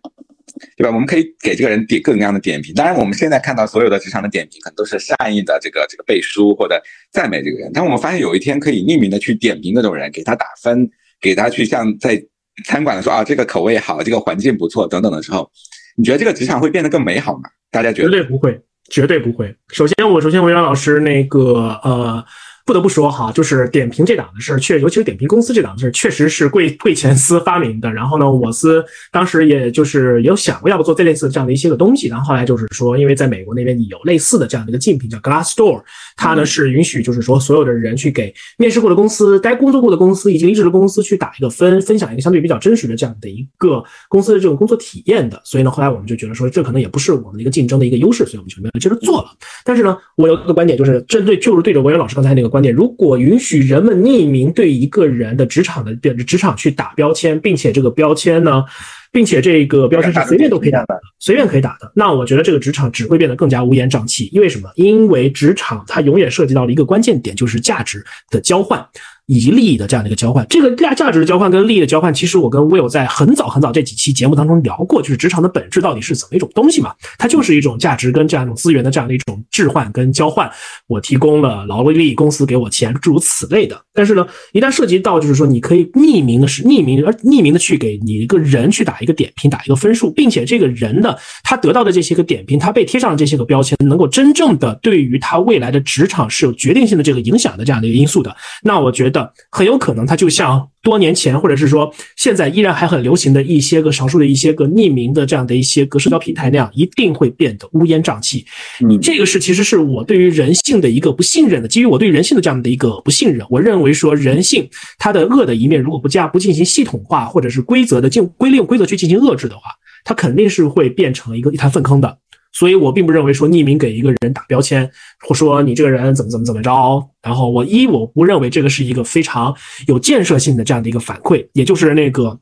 [0.75, 0.89] 对吧？
[0.89, 2.73] 我们可以给这个人点各种各样的点评。
[2.73, 7.69] 当然，我们现在看到所有的职场的点评，可能都是善意的这个这个背书或者赞美这个人。
[7.71, 10.89] 但我们发现有一天可以匿名的去点评那种人，给他打分，
[11.21, 12.19] 给他去像在
[12.65, 15.49] 餐馆的说啊，这个口味好，这个环境不错等等的时候，
[15.95, 17.49] 你觉得这个职场会变得更美好吗？
[17.71, 18.09] 大家觉得？
[18.09, 19.55] 绝对不会，绝对不会。
[19.69, 22.23] 首先，我首先我让老师那个呃。
[22.65, 27.91] 不得不说哈，就是点评这档子事儿，确尤其是点评公司这档子事，确实是贵贵前司发明的。
[27.91, 32.08] 然后呢，我司当时也就是有想过要不做这类似这样的一些个东西。
[32.08, 35.84] 然后后来就是说，因为在美国那边你有类似的这样的一个竞品叫 Glassdoor，
[36.15, 45.41] 它呢是允许就是说所有的人去给面试过的公司、该工作过的公司以及离职的公司去打一个分，分享一个相对比较真实的这样的一个公司的这种工作体验的。
[45.43, 49.28] 所以呢，后来我们就觉得说，这可能也不是我们的一个竞争的一个优势，所以我们就没有接着做了。
[49.65, 52.52] 但是呢，我有个观点就是针对就是对着维尔老师刚才那个。
[52.53, 58.63] 观点，如果允许人们匿名对一个人的职场的职场去打标签，并且这个标签呢？
[59.11, 61.91] 并且这个标签是随便都可以打的，随便可以打的。
[61.95, 64.27] 那我觉得这个职场只会变得更加乌烟瘴气。
[64.31, 64.69] 因为什么？
[64.75, 68.83] 因为职场它永远涉及到了一个关键点，就是价值的交换。
[69.27, 76.93] 以及利益的这样的一个交换，这个价价值的交换跟利益的交换，其实我跟 Will 在很早很早这几期节目当中聊过，就是职场的本质到底是怎么一种东西嘛？
[77.17, 80.51] 它就是一种价值跟这样一种资源的这样的一种置换跟交换。
[80.88, 83.79] 我提供了劳力，公司给我钱，诸如此类的。
[83.93, 98.36] 但是呢，一旦涉及到就是说，你可以匿名的是匿名而匿名的去给你一个人去打一个点评，打一个分数，并且这个人的他得到的这些个点评，他被贴上的这些个标签，能够真正的对于他未来的职场是有决定性的这个影响的这样的一个因素的。
[98.63, 100.05] 那我觉得很有可能。
[100.05, 108.45] 它就像多年前，或者是说现在依然还很流行的一些个少数的一些个匿名的这样的一些个社交平台那样，一定会变得乌烟瘴气。
[108.79, 119.63] 你，这个是其实是我对于人性的一个不信任的，基于我对人性的这样的一个不信任，我认为说人性它的恶的一面，如果不加不进行系统化或者是规则的进规利用规则去进行遏制的话，
[120.03, 122.17] 它肯定是会变成一个一滩粪坑的。
[122.53, 124.89] 所以我并不认为说匿名给一个人打标签，
[125.27, 127.05] 或说你这个人怎么怎么怎么着。
[127.21, 129.53] 然后我一我不认为这个是一个非常
[129.87, 132.39] 有建设性的这样的一个反馈，也就是那个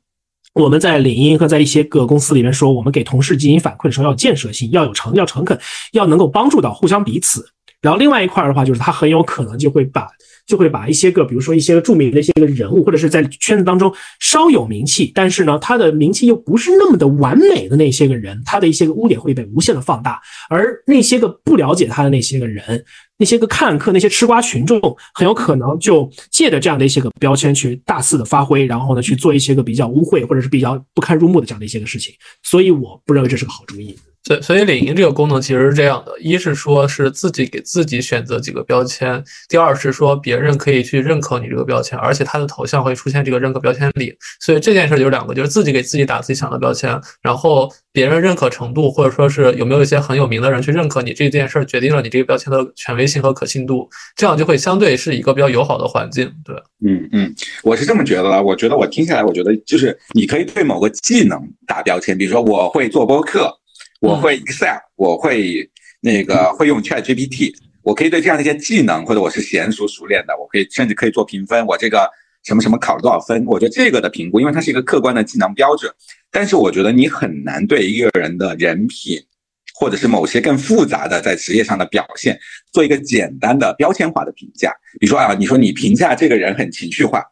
[0.53, 5.59] 我们在领英和在一些个公司里面说，我们给同事进行反馈的时候要建设性，要有诚要诚恳，
[5.93, 7.45] 要能够帮助到互相彼此。
[7.81, 10.07] 然后另外一块的话，就是他很有可能就会把。
[10.51, 22.83] 就会把一些个，比如说一些个著名的一些个人物，或者是在圈子当中稍有名气，但是呢，他的名气又不是那么的完美的那些个人，他的一些个污点会被无限的放大，而那些个不了解他的那些个人，
[23.17, 24.77] 那些个看客，那些吃瓜群众，
[25.13, 33.97] 很有可能就借着这样的一些个标签去大肆的发挥，然后呢去做一些个比较污秽或者是比较不堪入目的这样的一些个事情，所以我不认为这是个好主意。
[34.23, 44.15] 所，所以领英这个功能其实是这样的：一是说是自己给自己选择几个标签；第二是说别人可以去认可你这个标签，而且他的头像会出现这个认可标签里。
[44.39, 53.89] 所以这件事就是两个，就是自己给自己打自己想的标签，然后别人认可程度，或者说是有没有一些很有名的人去认可你这件事，决定了你这个标签的权威性和可信度。
[54.15, 56.31] 这样就会相对是一个比较友好的环境。
[56.45, 56.55] 对，
[56.85, 58.43] 嗯嗯，我是这么觉得的。
[58.43, 63.51] 我觉得我听下来，我觉得就是你可以对某个技能打标签，比如说我会做播客。
[64.01, 65.69] 我会 Excel，我会
[66.01, 71.63] 那个会用 Chat GPT，我可以对这样的一些技能，或者我是娴熟熟练的，我可以甚至可以做评分。
[71.67, 72.09] 我这个
[72.43, 73.45] 什么什么考了多少分？
[73.45, 75.93] 我觉得这个的评估，因为它是一个客观的技能标准。
[76.31, 79.21] 但是我觉得你很难对一个人的人品，
[79.75, 82.39] 或者是某些更复杂的在职业上的表现，
[82.71, 84.73] 做一个简单的标签化的评价。
[84.99, 87.23] 比如说啊，你说你评价这个人很情绪化。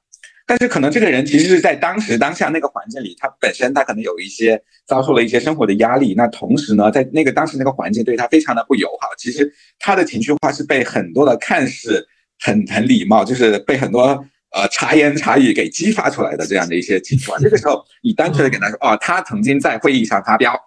[0.49, 6.15] 但是可能这个人其实是在当时当下那个环境里，他本身他可能有一些遭受了一些生活的压力。
[6.17, 9.09] 那同时呢，在那个当时那个环境对他非常的不友好。
[9.15, 12.03] 其实他的情绪化是被很多的看似
[12.39, 17.37] 很很礼貌，就是被很多呃茶言茶语给激发出来的这样的一些情绪化。
[17.37, 20.59] 这个时候你单纯的给他说哦，他曾经在会议上发飙，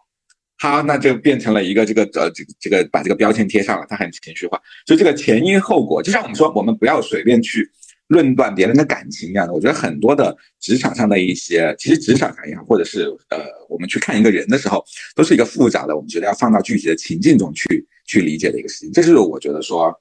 [0.59, 4.61] 他那就变成了一个这个呃这个这个把这个标签贴上了，他很情绪化。
[4.87, 7.68] 所以这个前因后果，就像我们说，我们不要随便去。
[8.09, 13.38] 论断别人的感情一样的，我觉得很多的职场上的一些，其实职场上也好，或者是呃，
[13.69, 14.85] 我们去看一个人的时候，
[15.15, 18.93] 都是一个复杂的，我们觉得要放到具体的情境中去去理解的一个事情。
[18.93, 19.95] 这是我觉得说，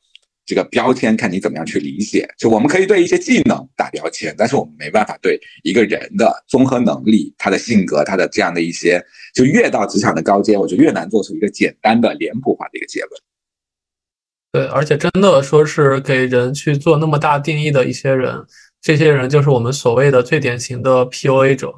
[0.45, 2.27] 这个标签看你怎么样去理解。
[2.37, 9.01] 就我们可以对一些技能打标签，但是我们没办法对一个人的综合能力、他的性格、他的这样的一些，
[9.33, 13.11] 就越到职场的高阶，我就越难做出一个简单的脸谱化的一个结论。
[14.51, 18.43] 对，而且真的说是给人去做那么大定义的一些人，
[18.81, 21.73] 这些人就是我们所谓的最典型的 PUA 者。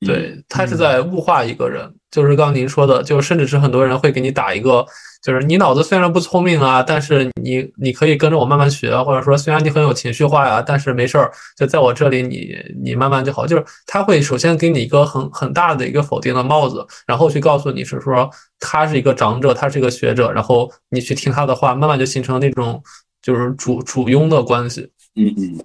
[0.00, 4.84] 对他是在物化一个人，就是刚刚您说的，就甚至是很多人会给你打一个。
[5.24, 13.46] 就是你脑子虽然不聪明啊，但是你你可以跟着我慢慢学，或者说虽然你很有情绪化呀，但是没事儿，就在我这里，你你慢慢就好。
[13.46, 18.28] 就是他会首先给你一个很很大的一个否定的帽子，然后去告诉你是说
[18.60, 22.82] 他是一个长者，他是一个学者，然后你去听他的话，慢慢就形成那种
[23.22, 24.90] 就是主主庸的关系。
[25.16, 25.64] 嗯嗯。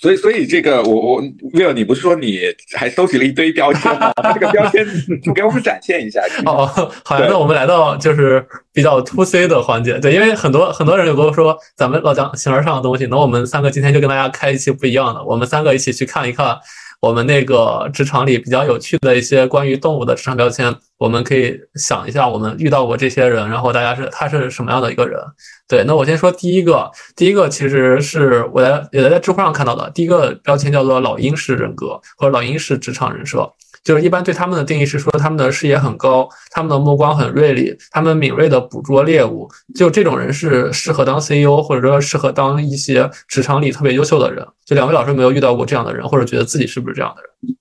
[0.00, 2.40] 所以，所以这个我我 Will，你不是说你
[2.74, 4.10] 还收集了一堆标签吗？
[4.32, 4.86] 这个标签，
[5.26, 6.22] 你给我们展现一下。
[6.46, 6.66] 哦，
[7.04, 9.98] 好，那我们来到就是比较 to C 的环节。
[9.98, 16.56] 对，因为很多很多人有跟我说，咱们老讲形而上的东西，那我们三个今天就跟大家开一期不一样的，我们三个一起去看一看。
[17.00, 25.18] 我们那个职场里比较有趣的一些关于动物的职场标签，我们可以想一下，我们遇到过这些人，然后大家是他是什么样的一个人？
[25.66, 33.50] 对，那我先说第一个，第一个其实是我在也在知乎上看到的，第一个标签叫做老鹰式人格或者老鹰式职场人设。
[33.82, 39.48] 就是一般对他们的定义是说他们的视野很高，他们的目光很锐利，他们敏锐的捕捉猎物。
[39.74, 44.46] 就这种人是适合当 CEO，或者说适合当一些职场里特别优秀的人。
[44.64, 47.56] 就两位老师没有遇到过这样的人，或者觉得自己是不是这样的人？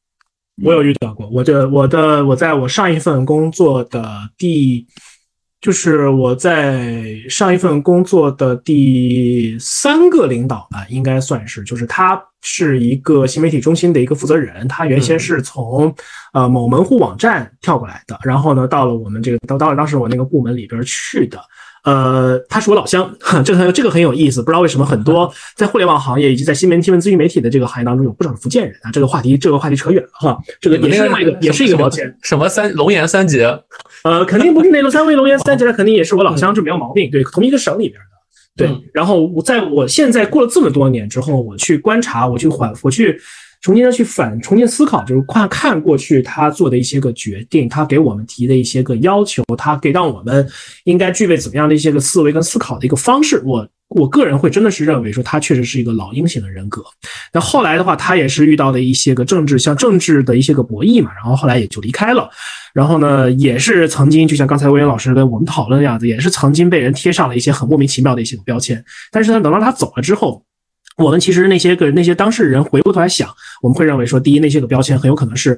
[0.63, 4.03] 我有遇到过，我这我的我在我上一份工作的
[4.37, 4.85] 第。
[5.61, 15.93] 就是我在上一份工作的第三个领导吧，应该算是，就是他是一个新媒体中心的一个负责人，他原先是从
[16.31, 21.39] 呃某门户网站跳过来的，然后呢到了我们这个到到了当时我那个部门里边去的。
[21.83, 23.09] 呃，他是我老乡，
[23.43, 24.41] 这 个这个很有意思。
[24.41, 28.91] 不知道为什么很多在互联网行业以及在新闻新闻资讯媒体的这个行业当中，有不少福建人啊。
[28.91, 30.37] 这个话题，这个话题扯远了哈。
[30.59, 32.13] 这个也是另外一个，也是一个标签。
[32.21, 33.45] 什么三龙岩三杰？
[34.03, 37.09] 呃，肯定不是内陆三位龙岩三杰， 肯定也是我老乡，这没有毛病。
[37.09, 38.07] 对，同一个省里边的。
[38.57, 43.19] 对，然后我在我现在过了这么多年之后，我去观察，我去缓，我去。
[43.61, 50.47] 重新的去反重新思考，就是看看过去他做的一些个决定，他给我们提的一些个要求，他给让我们
[50.85, 53.41] 应该具备怎么样的一些个思维跟思考的一个方式。
[53.45, 56.81] 我我个人会真的是认为说他确实是一个老鹰型的人格。
[57.33, 62.29] 那后来的话，他也是遇到了一些个政治像政治的一些个博弈嘛，然后后来也就离开了。
[62.73, 68.81] 然后呢，也是曾经就像刚才魏源老师跟我们讨论的样子，也是曾经被人贴上了一些很莫名其妙的一些个标签。
[69.11, 70.41] 但是呢，等到他走了之后。
[70.99, 73.29] 我们其实那些个那些当事人回过头来想，
[73.61, 75.57] 我们会认为说，第一，那些个标签很有可能是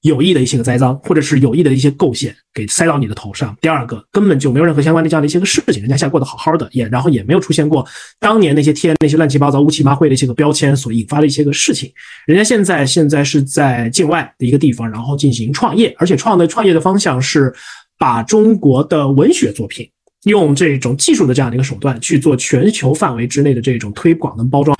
[0.00, 3.56] 有意的一些个栽赃，或者是有意的一些构陷给塞到你的头上。
[3.60, 7.86] 第二个，根本就没有任何相关的这样的一些个事情，人家现在过得好好的，也然后也没有出现过
[8.18, 11.92] 当年那些贴那些乱七八糟乌七八会的一些个标签所引发的一些个事情。
[12.26, 17.54] 人家现在现在是在境外的一个地方，然后进行创业，而且创的创业的方向是
[17.96, 19.88] 把中国的文学作品。
[20.24, 24.76] 用这种技术的这样的一个手段去做全球范围之内的这种推广跟包装，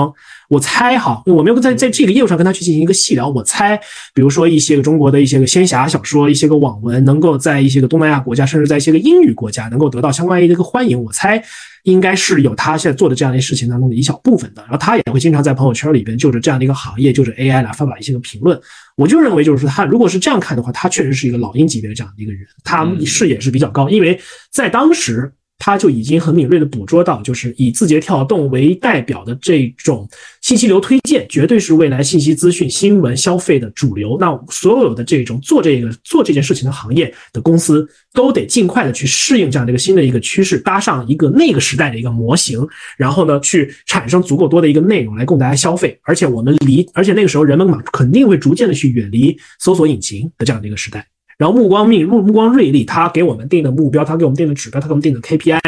[0.48, 3.76] 我猜哈，我没有在在这个业务上跟他去进行一个细聊，我猜，
[4.14, 11.42] 比如说一些个中国的一些个仙侠小说，一些个网文，能够在一些个东南亚国家，甚至在一些个英语国家，能够得到相关的一个欢迎，我猜。
[11.84, 18.56] 应该是有他现在做的这样的一事情当中的一小部分的，然后他也会经常在朋友圈里边就着这样的一个行业，就着 AI 来发表一些个评论。
[18.96, 25.32] 我就认为，就是说他如果是这样看的话，他确实是一个老鹰级别的这样的一个人，他视野是比较高，因为在当时。
[25.64, 30.08] 他就已经很敏锐的捕捉到，就是以字节跳动为代表的这种
[30.40, 34.18] 信息流推荐，绝对是未来信息资讯、新闻消费的主流。
[34.18, 42.66] 那所有的这种做这个做这件事情的行业的公司，都得尽快的去适应这样的一个新的一个趋势，搭上一个那个时代的一个模型，
[42.98, 45.96] 然后呢，去产生足够多的一个内容来供大家消费。
[46.02, 51.06] 而且我们离，而且那个时候人们嘛，肯定会逐渐的去远离搜索引擎的这样的一个时代。
[51.42, 55.58] 然后目光命目目光锐利，他给我们定的目标，他给我们定的指标，他给我们定的 KPI，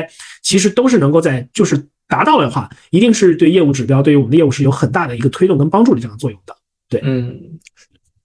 [0.40, 6.56] 其实都是能够在就是达到的话，一定是对业务指标，对于我们的业务是有很大的一个推动跟帮助的这样的作用的。
[6.88, 7.58] 对，嗯，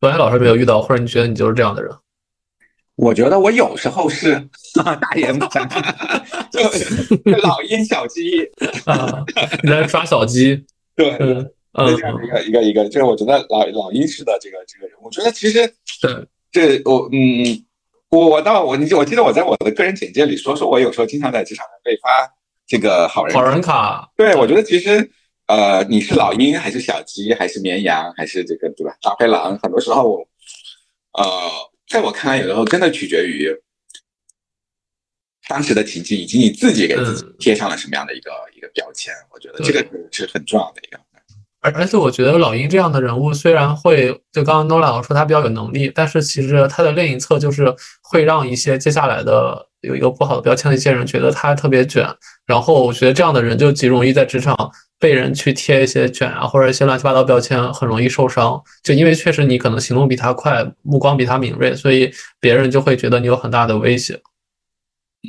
[0.01, 1.91] 文海老师没有遇到，或者你觉得你就是这样的人？
[2.97, 4.35] 我觉得我有时候是
[5.01, 5.67] 大言不惭，
[6.53, 8.43] 就老鹰小鸡
[8.85, 9.25] 啊，
[9.63, 10.63] 你在抓小鸡？
[10.95, 11.09] 对，
[11.73, 15.65] 嗯，这样的一个一个一个，就是我觉得老老鹰式的这个这个人，我觉得其实
[15.99, 16.27] 对。
[16.51, 17.65] 这我嗯，
[18.09, 22.09] 我我到我你我记得我在我的个人简介里说说，我有时候经常在职场上被发
[22.65, 24.09] 这个好人好人卡。
[24.15, 25.09] 对，我觉得其实
[25.47, 28.95] 呃，你是老鹰还是小鸡还是绵羊还是这个对吧？
[29.01, 30.27] 大灰狼，很多时候
[31.13, 31.49] 呃，
[31.87, 33.51] 在我看来，有的时候真的取决于
[35.47, 39.13] 当时的情境以及你自己给自己贴上了什么样的一个一个标签。
[39.31, 40.99] 我觉得这个是很重要的一个。
[41.61, 52.07] 而而且我觉得老鹰这样的人物虽然会，就刚刚 n o l a 说他比较有能力，但是其实他的另一侧就是会让一些接下来的有一个不好的标签的一些人觉得他特别卷。
[52.45, 54.55] 然后我觉得这样的人就极容易在职场
[54.97, 58.61] 被人去贴一些卷啊，或者一些乱七八糟标签，很容易受伤。
[58.81, 64.17] 就因为确实你可能行动比他快，目光比他敏锐，所以别人就会觉得你有很大的威胁。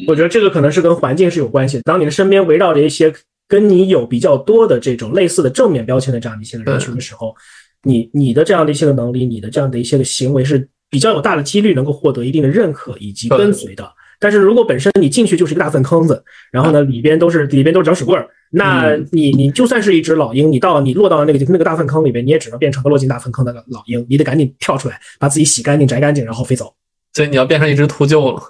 [0.06, 1.80] 我觉得这个可能是跟环境是有关系。
[1.84, 3.12] 当你的身边围绕着一些。
[3.50, 7.34] 跟你有比较多的这种类似的正面标签的这样的一些人群的时候，
[7.82, 13.92] 你你的这样的一些个能力，你的这样的一些个行为是比较有大的几率能够获得一定的认可以及跟随的。
[14.20, 26.72] 但是如果本身你进去就是一个大粪坑子，然后呢里边都是里边都是搅屎棍儿，那你你就算是一只老鹰，你到你落到了那个那个大粪坑里边，你也只能变成个落进大粪坑的老鹰，你得赶紧跳出来，把自己洗干净、摘干净，然后飞走。
[27.14, 28.40] 所以你要变成一只秃鹫了。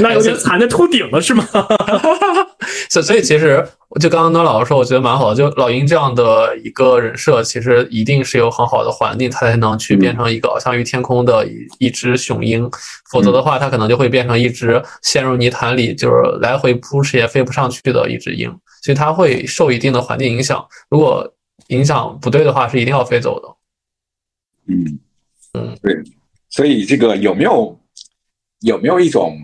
[0.00, 1.44] 那有点惨，的秃顶了是吗？
[2.88, 3.66] 所所以其实
[4.00, 5.36] 就刚刚跟老师说，我觉得蛮好的。
[5.36, 12.68] 就老鹰这样的一个人设，其实一定是有很好的环境，它才能去变成一个翱翔于天空的一一只雄鹰。
[13.10, 18.48] 否则的话，它可能就会变成一只陷入泥潭里，就是来回扑哧也飞不上去的一只鹰。
[18.82, 20.64] 所以它会受一定的环境影响。
[20.88, 21.32] 如果
[21.68, 24.74] 影响不对的话，是一定要飞走的。
[24.74, 24.98] 嗯
[25.54, 25.94] 嗯，对。
[26.48, 27.78] 所以这个有没有
[28.60, 29.36] 有没有一种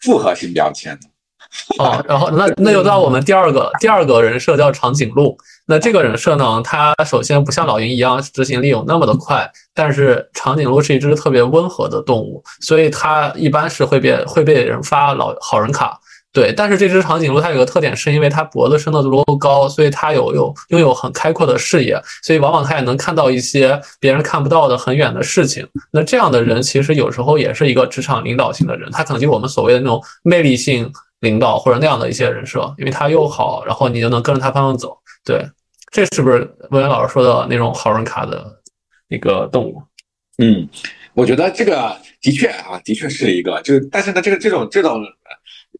[0.00, 1.08] 复合性标签呢？
[1.78, 5.36] 哦，然后那那就到我们第二个第二个人设叫长颈鹿。
[5.66, 15.98] 那这个人设呢，他首先不像老鹰一样执行力有那么的快，但是长颈鹿是一只特别温和的动物，所以它一般是会被会被人发老好人卡。
[16.32, 25.66] 对，但是这只长颈鹿它有个特点，是因为它脖子伸得足够高，所以它有有拥有很开阔的视野，所以往往它也能看到一些别人看不到的很远的事情。
[25.92, 34.98] 那这样的人其实有时候也是一个职场领导型的人，他可能就我们所谓的那种魅力性领导或者那样的一些人设，因为他又好，然后你就能跟着他方向走。
[35.24, 35.42] 对，
[35.90, 36.38] 这是不是
[36.70, 38.44] 文渊老师说的那种好人卡的
[39.08, 39.82] 一个动物？
[40.38, 40.68] 嗯，
[41.14, 45.02] 我觉得这个的确啊，的确是一个，就是但是呢，这个这种这种。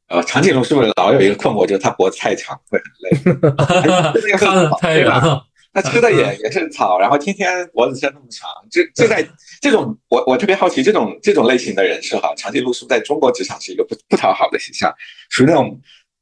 [0.06, 4.30] 呃，长颈鹿是不是老有一个困惑，就是它脖子太长会很累？
[4.36, 5.40] 看的太远了。
[5.72, 9.22] 它吃的也也是草，然后天天脖子伸那么长，这这在
[9.60, 14.92] 这种我我特别好奇，这种这种类型的人设哈，长颈鹿是不是在中国职场是一个不不讨好的形象？
[15.28, 15.78] 属于那种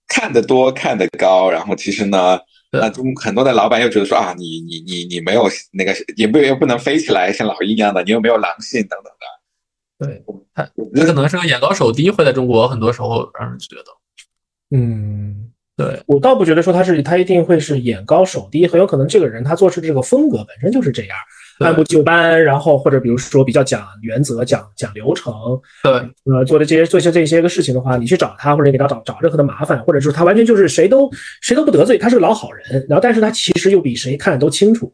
[0.08, 2.38] 看得多看得高，然后其实呢，
[2.72, 10.06] 那中很多的老板又觉得说啊，你你你你没有那个，也不又不能飞起来像老鹰一样的，你又没有狼性等等的。
[10.06, 10.22] 对，
[10.54, 10.62] 他
[10.94, 21.16] 他可能是个眼高手低，会在中国很多时候让人觉得，嗯，对我倒不觉得说他是他一定会是眼高手低，很有可能这个人他做事这个风格本身就是这样，
[21.60, 25.32] 按部就班，然后或者比如说比较讲原则、讲讲流程，
[25.82, 25.92] 对，
[26.32, 34.92] 呃，做的这些做些这些个事情的话，你去找他或者给他找找任何的麻烦，或者是他完全就是谁都谁都不得罪，他是个老好人，然后但是他其实又比谁看的都清楚。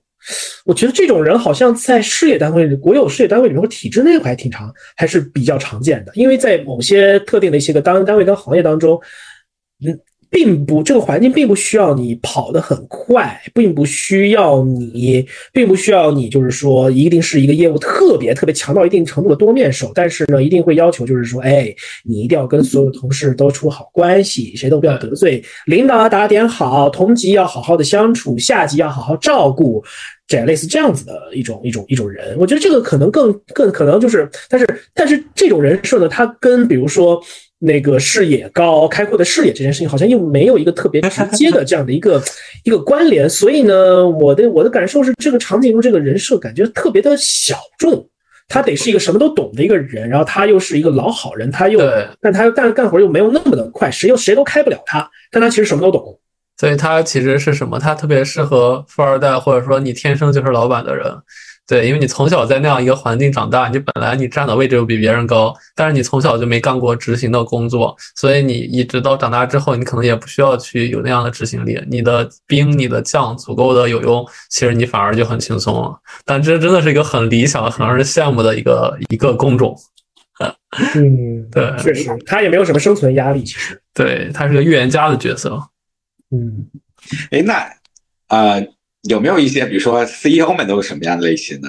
[0.65, 6.13] 我觉得这种人好像在事业单位、国有事业单位里面或体制内还挺常，还是比较常见的。
[6.15, 9.01] 因为在某些特定的一些个单单位跟行业当中，
[9.85, 9.99] 嗯。
[10.35, 19.93] 并不，这个环境并不需要你跑得很快，并不需要你，并不需要你，就是说一定是一个业务特别特别强到一定程度的多面手。
[19.95, 21.73] 但是呢，一定会要求就是说，哎，
[22.03, 29.85] 你一定要跟所有同事都处好关系，谁都不要得罪，领导要打点好，同级要好好的相处，下级要好好照顾，
[30.27, 32.37] 这类似这样子的一种一种一种人。
[32.41, 37.23] 我觉得这个可能更更可能就是，但是但是这种人设呢，他跟比如说。
[37.65, 42.23] 那个视野高、开阔的视野这件事情，好像又没有一个特别直接的这样的一个
[42.63, 48.07] 一个关联，所以呢，我的我的感受是，这个长颈鹿这个人设感觉特别的小众，
[48.49, 51.81] 他得是一个什么都懂的一个人，然后他又是一个老好人，他又，
[52.21, 56.19] 但他又干干活又没有那么的快，谁又谁都开不了他，但他其实什么都懂，
[56.59, 57.79] 所以他其实是什么？
[57.79, 61.07] 他特别适合富二代，或者说你天生就是老板的人。
[61.67, 71.83] 对，因为你从小在那样一个环境长大，你本来你站的位置又比别人高，但是你从小就没干过执行的工作，所以你一直到长大之后，你可能也不需要去有那样的执行力。
[71.89, 75.99] 你的兵、你的将足够的有用，其实你反而就很轻松了。
[76.27, 79.75] 但这真的是一个很理想、很让人羡慕的一个一个工种。
[80.95, 83.81] 嗯，对，确实，他也没有什么生存压力，其实。
[83.95, 85.59] 对他是个预言家的角色。
[86.31, 86.67] 嗯，
[87.31, 87.55] 哎，那
[88.27, 88.61] 啊。
[89.09, 91.69] 有没有一些，比如说 CEO 们都是什么样的类型呢？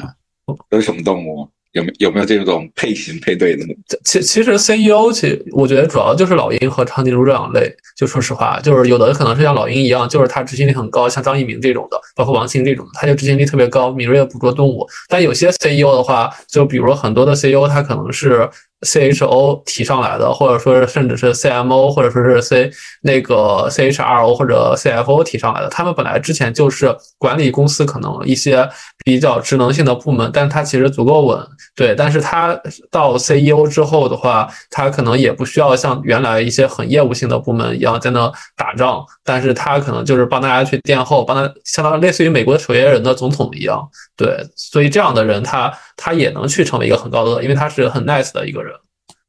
[0.70, 1.50] 都是什么动物？
[1.74, 3.66] 有没有没有这种配型配对的？
[4.06, 7.70] 其其实 CEO 其我觉得主要就是老鹰和长颈鹿这两类。
[7.98, 14.88] 就说实话，就是有的可能是像老鹰一样，就是它执行力很高，像张一鸣这种的，包括王兴这种，他就执行力特别高，敏锐的捕捉动物。
[15.10, 18.50] 但有些 CEO 的话，就比如很多的 CEO，他可能是。
[18.86, 22.72] C H O 提上来的，或者说是甚至是 C M O，或者说是 C
[23.02, 28.70] 那个 C H R O 或者 C F O 提上来的，他们本来之前就是管理公司可能一些
[29.04, 31.38] 比较职能性的部门，但他其实足够稳，
[31.76, 31.94] 对。
[31.96, 32.58] 但是他
[32.90, 44.46] 到 C E O 之后的话，他可能也不需要像原来一些很业务性的部门一样在那打仗，但是他可能就是帮大家去垫后，帮他相当于类似于美国的守夜人的总统一样，对。
[44.56, 48.74] 所以这样的人，他他也能去成为一个很高的，因为他是很 nice 的一个人。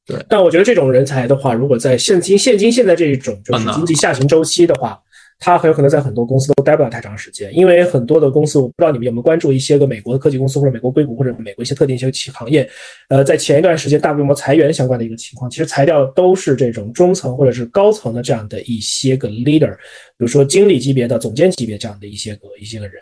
[0.06, 4.96] 对，但我觉得这种人才的话，如果在现今现今现在这一种就是经济下行周期的话，
[5.38, 12.66] 他很有可能在很多公司都待不了太长时间，因为很多的公司，我不知道你们有没有关注一些个美国的科技公司或者美国硅谷或者美国一些特定一些企行业，
[13.08, 19.76] 呃，在前一段时间大规模裁员相关的一个情况，其实裁掉都是这种中层或者是高层的这样的一些个 leader，
[20.18, 22.94] 比如说经理级别的、总监级别这样的一些个一些个人。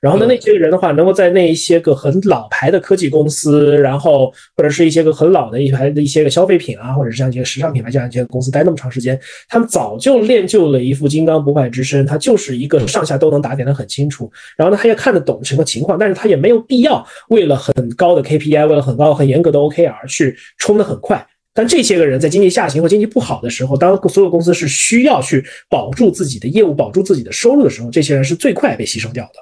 [0.00, 14.30] 然后呢，那些个人的话，能够在那一些个很老牌的科技公司，然后或者是一些个很老的一排的一些个消费品啊，或者是像一些时尚品牌这样一些公司待那么长时间，他们早就练就了一副金刚不坏之身，他就是一个上下都能打点的很清楚。
[14.56, 21.26] 然后呢，他也看得懂什么情况，但是他也没有必要为了很高的 KPI，为了很高很严格的 OKR 去冲得很快。
[21.54, 29.34] 但这些个人在经济下行或经济不好的时候，当所有公司是需要去保住自己的业务、保住自己的收入的时候，这些人是最快被牺牲掉的。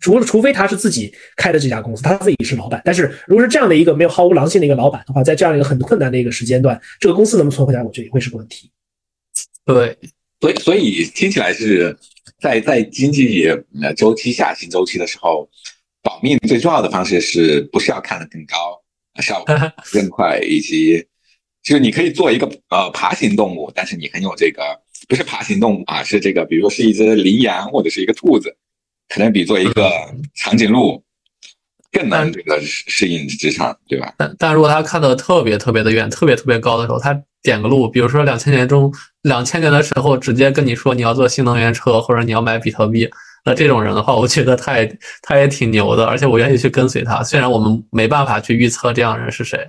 [0.00, 2.80] 除了除非他是自己开的这家公司，他自己是老板。
[2.84, 8.70] 但是如果是这样的一个没有毫无狼性的一个老板的话，在这样一个很困难的一个时间段，这个公司能不能存活下来，我觉得也会是个问题。
[9.64, 9.96] 对，
[10.40, 11.96] 所以所以听起来是
[12.40, 13.48] 在在经济
[13.82, 15.48] 呃周期下行周期的时候，
[16.02, 18.80] 保命最重要的方式是不是要看得更高，
[19.20, 19.44] 是要
[19.90, 21.04] 更快，以及
[21.68, 24.62] 就是你可以做一个呃爬行动物，但是你很有这个
[25.06, 28.56] 不是爬行动物啊，是这个比如说是一只羚羊或者是一个兔子，
[29.06, 29.92] 可能比做一个
[30.34, 31.02] 长颈鹿
[31.92, 34.14] 更能这个适应职场，对吧？
[34.16, 38.90] 但但如果他看得特别特别的远，特别特别高的时候，他点个路，比如说两千年中
[39.20, 43.06] 两千年的时候，直接跟你说你要做新能源车或者你要买比特币，
[43.44, 47.22] 那这种人的话，我觉得他也他也挺牛的，而且我愿意去跟随他。
[47.22, 49.66] 虽然我们没办法去预测这样人是谁。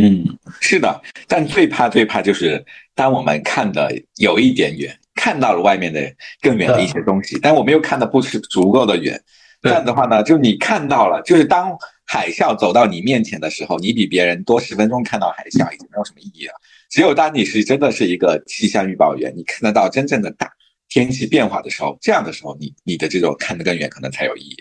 [0.00, 6.00] 嗯，是的，但最怕最怕就是当我们看的有一点远，看到了外面的
[6.40, 9.22] 更远的一些东西，但我们又看的不是足够的远。
[9.62, 11.76] 这样的话呢，就你看到了，就是当
[12.06, 16.54] 海啸走到你面前的时候，你比别人多十分钟看到海啸已经没有什么意义了。
[16.88, 20.50] 只有当你是真的是一个气象预报员，你看得到真正的大
[20.88, 24.56] 天气变化的时候，这样的时候，你你的这种看得更远，可能才有意义。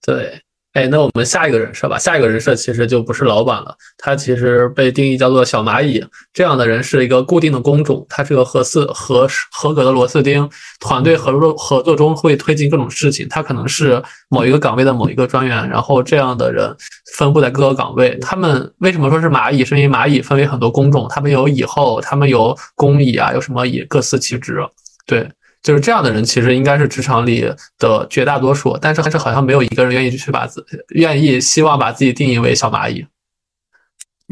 [0.00, 0.40] 对。
[0.78, 1.98] 哎，那我们下一个人设吧。
[1.98, 6.00] 下一个人设其实就不是老板了，他其实被定义叫做小蚂蚁。
[6.32, 10.48] 这样的人是一个固定的工种，他是个合四合合格的螺丝钉。
[10.78, 15.68] 团队合作合作中会推进各种事情，他可能是某一个岗位的某一个专员。
[15.68, 16.72] 然后这样的人
[17.16, 18.16] 分布在各个岗位。
[18.20, 19.64] 他们为什么说是蚂蚁？
[19.64, 24.60] 是因为蚂蚁分为很多工种，他们有蚁后，他们有工蚁啊，有什么蚁，各司其职。
[25.04, 25.28] 对。
[25.62, 33.04] 就是这样的人，其实应该是职场里的绝大多数，但是还是好像没有一个人愿意去把自愿意希望把自己定义为小蚂蚁，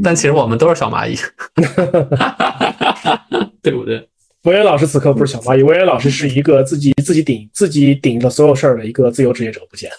[0.03, 1.19] 但其实我们都是小蚂蚁，
[3.61, 4.09] 对不对？
[4.45, 9.91] 文渊老师此刻不是小蚂蚁，文渊老师是一个自己自己顶自己顶着所有事儿的一个自由职业者，不见。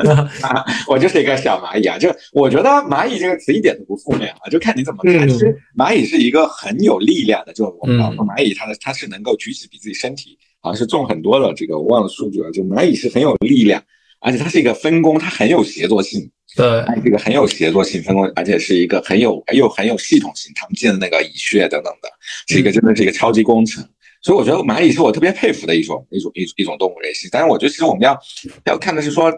[0.86, 5.26] 我就是一个小蚂蚁啊，就我觉得蚂蚁这个词一点都不负面啊，就看你怎么看。
[5.26, 10.38] 其实蚂蚁是一个很有力量的，就我们说蚂蚁，它的它是能够举起比自己身体。
[10.68, 12.50] 好像是重很多的，这个我忘了数据了。
[12.52, 13.82] 就蚂蚁是很有力量，
[14.20, 16.30] 而且它是一个分工，它很有协作性。
[16.54, 22.10] 对，这个很有协作性分工，而且是一个很有又很有系统性，他们建的那个蚁穴等等的，
[22.48, 23.82] 是一个真的是一个超级工程。
[24.20, 27.30] 所以我觉得蚂蚁是我特别佩服的一种一种一一种动物类型。
[27.32, 28.18] 但是我觉得其实我们要
[28.66, 29.32] 要看的是说，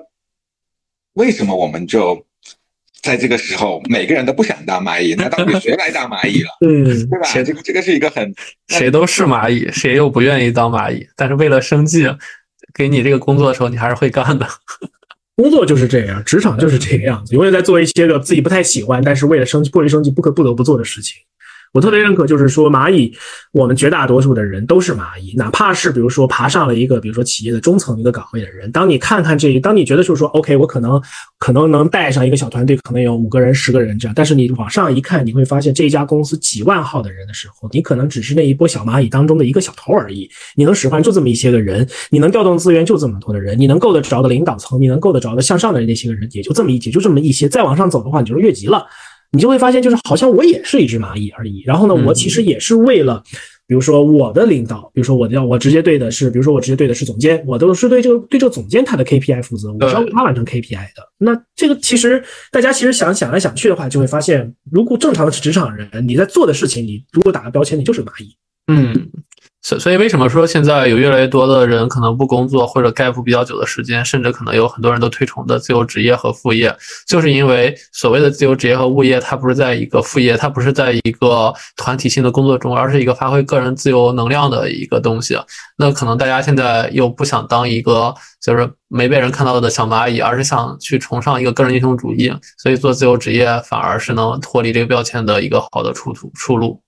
[1.12, 2.26] 为什么我们就。
[3.02, 6.48] 在这个时候，每个人都不想当蚂蚁，那到底谁来当蚂蚁了？
[6.66, 7.28] 嗯，对吧？
[7.32, 8.34] 这个这个是一个很，
[8.68, 11.06] 谁都是蚂蚁，谁又不愿意当蚂蚁？
[11.16, 12.06] 但是为了生计，
[12.74, 14.46] 给你这个工作的时候，你还是会干的。
[15.36, 21.16] 工作就是这样，职场就是这个样子，永远在做一些个自己不太喜欢，但是为了生计迫于生计不可不得不做的事情。
[21.72, 23.12] 我特别认可，就是说蚂蚁，
[23.52, 31.00] 我们绝大多数的人都是蚂蚁，哪怕是比如说爬上了一个，比如说企业的中层一个岗位的人，当你看看这，当你觉得就是说，OK，我可能
[31.38, 40.28] 可能能带上一个小团队，可能有五个人、十个人这样，但是你往上一看，你会发现这一家公司几万号的人的时候，你可能只是那一波小蚂蚁当中的一个小头而已。
[40.56, 47.48] 你能使唤就这么一些个人，你能调动资源就这么多的人，你能够得着的领导层，你能够得着的向上的那些个人，也就这么一，也就这么一些。
[47.48, 48.84] 再往上走的话，你就是越级了。
[49.32, 51.62] 你就会发现，就是好像我也是一只蚂蚁而已。
[51.64, 53.22] 然后呢，我其实也是为了，
[53.66, 61.08] 比如说我的领导，比如说我要我直接对的是，比如说我直接对的是总监，我都是对这个对这个总监他的 KPI 负责，我是要为他完成 KPI 的。
[61.18, 68.34] 那这个其实大家其实想想来想去的话，就会发现，如果正常的职场人，你在做的事情，你如果打个标签，你就是蚂蚁。
[68.66, 69.10] 嗯。
[69.62, 76.74] 所所以，为什么说现在有越来越多的人可能不工作，或者 gap 比较久的时间，甚至可能有很多人都推崇的自由职业和副业，
[77.06, 85.38] 就是因为所谓的自由职业和物业，它不是在一个副业，它不是在一个团体性的工作中，而是一个发挥个人自由能量的一个东西。
[85.76, 96.80] 那可能大家现在又不想当一个就是没被人看到的小蚂蚁，而是想去崇尚一个个人英雄主义，所以做自由职业反而是能脱离这个标签的一个好的出途出路。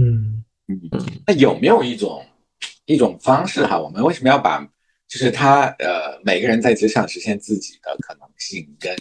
[0.00, 0.44] 嗯。
[0.66, 0.80] 嗯，
[1.26, 2.24] 那有没有一种
[2.86, 3.78] 一种方式哈？
[3.78, 4.66] 我们为什么要把
[5.06, 8.96] 就是他呃每个人在职场实现自己的可能性，跟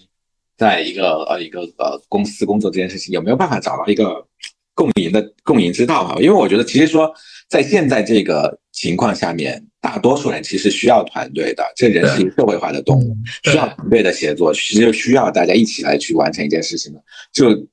[0.57, 4.28] 在一个呃一个呃公司工作这件事情，有没有办法找到一个
[4.76, 6.16] 共赢的共赢之道哈？
[6.20, 7.09] 因为我觉得其实说
[7.47, 17.01] 在现在这个情况下面，大多数人其实需要团队的，这人是一个社会化的动物，需要团队的协作，其实需要大家一起来去完成一件事情的，
[17.32, 17.66] 就。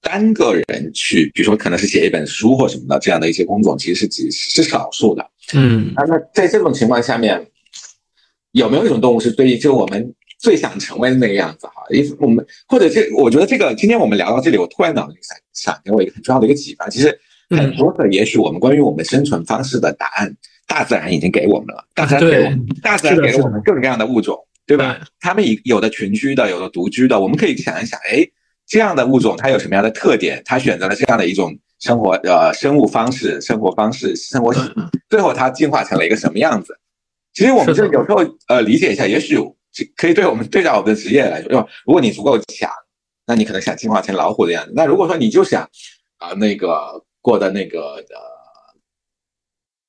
[0.00, 5.30] 单个人去，比如说可能是写一本书或什么的，这样的一些工种其实是极是少数的。
[5.54, 7.44] 嗯，那那在这种情况下面，
[8.52, 11.66] 有没有一种动物是对就我们最想成为的那个样子？
[11.66, 16.88] 哈，因为我们或者这，我觉得这个今天我们聊到这里，我突然脑子里想想给我一个很重要的一个启发。
[16.88, 17.18] 其实
[17.50, 20.34] 很多的，也许我们关于我们生存方式的答案，
[20.66, 21.84] 大自然已经给我们了。
[21.94, 24.38] 大自然给我们，大自然给了我们各种各样的物种。
[24.68, 25.00] 对吧？
[25.18, 28.28] 它们有的群居的，有的独居的，我们可以想一想，哎，
[28.68, 30.42] 这样的物种它有什么样的特点？
[30.44, 34.54] 它选择了这样的一种生活呃生物方式、生活方式、生活，
[35.08, 36.78] 最后它进化成了一个什么样子？
[37.32, 39.38] 其实我们就有时候呃理解一下，也许
[39.96, 42.70] 可以对我们对照我们的职业来说，如果你足够强，
[43.26, 44.72] 那你可能想进化成老虎的样子。
[44.74, 45.62] 那如果说你就想
[46.18, 48.18] 啊那个过的那个呃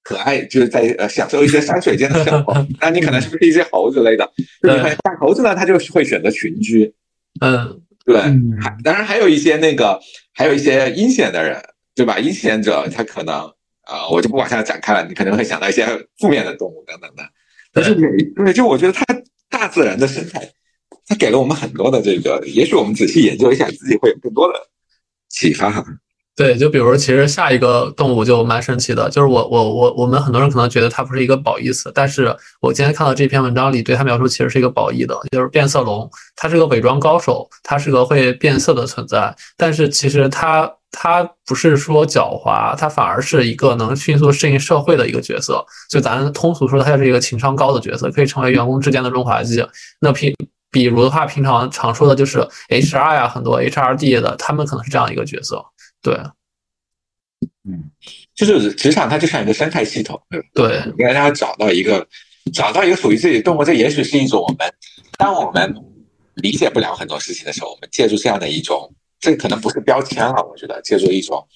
[0.04, 4.32] 可爱，就是在呃享受一些山水间的生活， 那你可能是不是一只猴子类的？
[4.62, 6.94] 对，大猴子呢，它就会选择群居。
[7.42, 8.22] 嗯，对。
[8.60, 9.99] 还当然还有一些那个，
[10.34, 11.62] 还有一些阴险的人，
[11.93, 12.18] 对吧？
[12.18, 13.36] 阴险者他可能
[13.82, 15.86] 啊，我就不往下展开了，你可能会想到一些
[16.18, 17.24] 负面的动物等等的。
[17.72, 19.05] 但是每对，就我觉得它
[19.49, 20.49] 大自然的生态，
[21.05, 24.60] 它给了我们很多的这个，也许我们仔细研究一下，自己会有更多的
[25.30, 25.86] 启发。
[26.40, 49.62] 对，就比如其实下一个动物就蛮神奇的，就是我我我我们很多人可能觉得它不是一个褒义词，但是我今天看到这篇文章里对它描述其实是一个褒义的，就是变色龙，它是个伪装高手，它是个会变色的存在，但是其实它它不是说狡猾，它反而是一个能迅速适应社会的一个角色，就咱通俗说，它是一个情商高的角色，可以成为员工之间的润滑剂。
[50.00, 50.34] 那平
[50.72, 55.62] 比如的话，平常常说的就是 HR 呀，很多 HRD 的，他们可能是这样一个角色。
[56.02, 56.14] 对，
[57.64, 57.91] 嗯，
[58.36, 60.22] 就是职场，它就像一个生态系统，
[60.54, 62.08] 对，应该让它找到一个，
[62.54, 63.64] 找到一个属于自己的动物。
[63.64, 64.74] 这也许是一种我们，
[65.18, 65.76] 当我们
[66.36, 71.47] 理解不了很多事情的时候，我们借助这样的一种，这可能不是标签了，我觉得借助一种，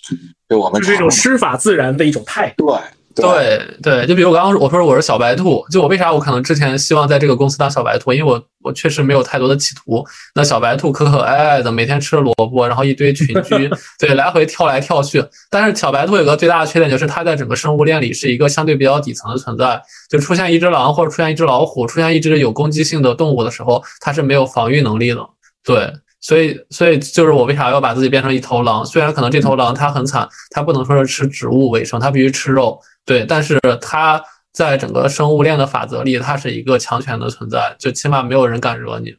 [0.48, 2.68] 对我们就是一种师法自然的一种态度。
[2.68, 2.78] 对。
[3.16, 10.04] 对对，就比如我刚刚我说我是小白兔，就我为啥我可能之前希望在这个公司当小白兔，因为我我确实没有太多的企图。
[10.34, 15.24] 那小白兔可可爱爱的，每天吃萝卜，然后一堆群居， 对，来回跳来跳去。
[15.50, 19.80] 但是小白兔有个最大的缺点，就是它在整个生物链里是一个相对比较底层的存在。
[20.10, 25.20] 就出现一只狼或者出现一只老虎，出现一只有攻击性的动物的时候，它是没有防御能力的。
[25.64, 28.86] 对，所以所以就是我为啥要把自己变成一头狼？
[28.86, 32.80] 虽然可能这头狼它很惨，它不能说是吃植物为生，它必须吃肉。
[33.06, 39.16] 对，但是它在整个生物链的法则里，它是一个强权的存在，就起码没有人敢惹你。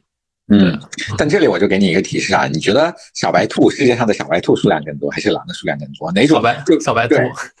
[0.47, 0.79] 嗯，
[1.17, 6.11] 但这里我就给你一个提示啊，你觉得小白兔世界上的小白兔数量更多，还是狼的数量更多？
[6.11, 6.37] 哪种？
[6.37, 7.15] 小白就小白兔。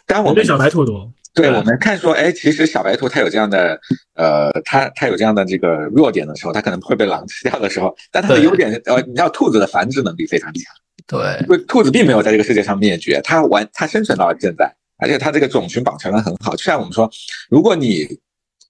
[0.05, 1.11] 但我们小白兔多。
[1.33, 3.77] 对，我们看说，哎，其实小白兔它有这样的，
[4.13, 10.63] 呃，它它有这样的这个弱点的时候，它可能会被狼吃掉的时候，但它的优点，呃，你知道兔子的繁殖能力非常强。
[11.07, 14.73] 对，兔子并没有在这个世界上灭绝，它完它生存到了现在。
[14.97, 17.09] 而且它这个种群保存的很好，就像我们说，
[17.49, 18.07] 如果你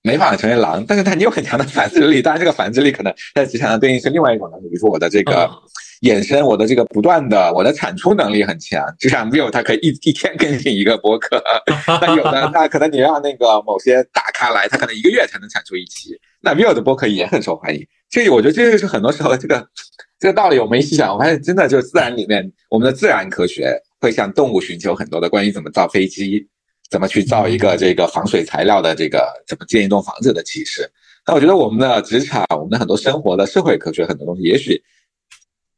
[0.01, 5.49] 没法成为狼，但是它你有很强的繁殖力，当然这个繁殖力可能在职场上对应是另外一种能力，比如说我的这个
[6.01, 11.43] 衍生，我的这个不断的，我的产出能力很强，就像 Will 它可以一一天更新一个博客，
[12.01, 17.83] 那有的那可能你让那个某些大咖来，他可能一个月才能产出一期，那 Will 的博客也很受欢迎。
[18.09, 19.67] 这我觉得这就是很多时候这个
[20.19, 23.75] 这个道理，我们一细想，我发现真的就是自然里面我们的自然科学。
[24.05, 26.47] 会向动物寻求很多的关于怎么造飞机、
[26.91, 30.87] 怎么去造一个这个防水材料的这个怎么建一栋房子的启示。
[31.25, 34.79] 那我觉得我们的职场、我们的很多生活的社会科学很多东西，也许。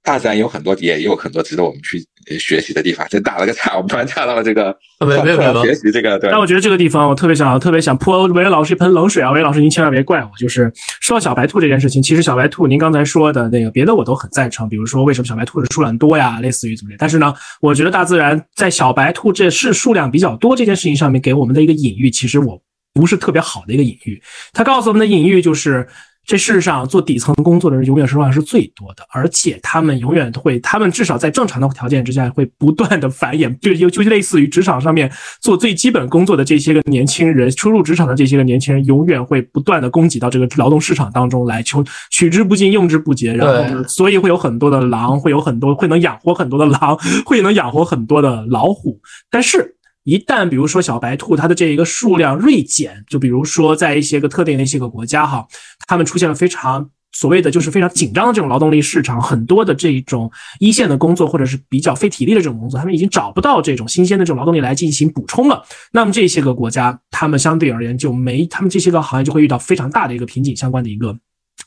[0.03, 2.05] 大自然有很多，也有很多值得我们去
[2.39, 3.05] 学习的地方。
[3.11, 6.17] 这打了个岔，我们突然岔到了这个，没有没有学习这个。
[6.19, 6.30] 对。
[6.30, 9.32] 但我觉得这个地方，我特别想特别想泼韦老师一盆冷水啊！
[9.32, 10.30] 韦老师，您千万别怪我。
[10.38, 10.71] 就是
[11.01, 16.97] 说到小白兔这件事情，其实小白兔，您刚才说的那个别的我都很赞成，比如说为什么小白兔的数量多呀，类似于怎么样。
[16.99, 22.61] 但是呢，我觉得大自然在小白兔这是数量比较多这件事情上面给我们的一个隐喻，其实我
[22.93, 24.21] 不是特别好的一个隐喻。
[24.53, 25.88] 它告诉我们的隐喻就是。
[26.28, 35.09] 这世上做底层工作的人永远数量是最多的，而且他们永远都会，他们至少在正常的条件之下会不断的繁衍，就就就类似于职场上面
[35.39, 48.99] 做最基本工作的这些个年轻人，初入职场的这些个年轻人，永远会不断的供给到这个劳动市场当中来，求取之不尽，用之不竭，然后所以会有很多的狼，会有很多会能养活很多的狼， 会能养活很多的老虎，
[49.32, 49.76] 但是。
[50.08, 55.45] 一旦比如说小白兔它的这一个数量锐减，就比如说在一些个特定的一些个国家哈，
[55.86, 60.32] 他们出现了非常所谓的就是非常紧张的这种劳动力市场，很多的这种
[60.62, 65.62] 一线的工作或者是比较费体力的这种工作，他们已经找不到这种新鲜的这种劳动力来进行补充了。
[65.91, 71.14] 那么这些个国家，他们相对而言就没，他们这些个行业就会遇到非常大的一个瓶颈相关的一个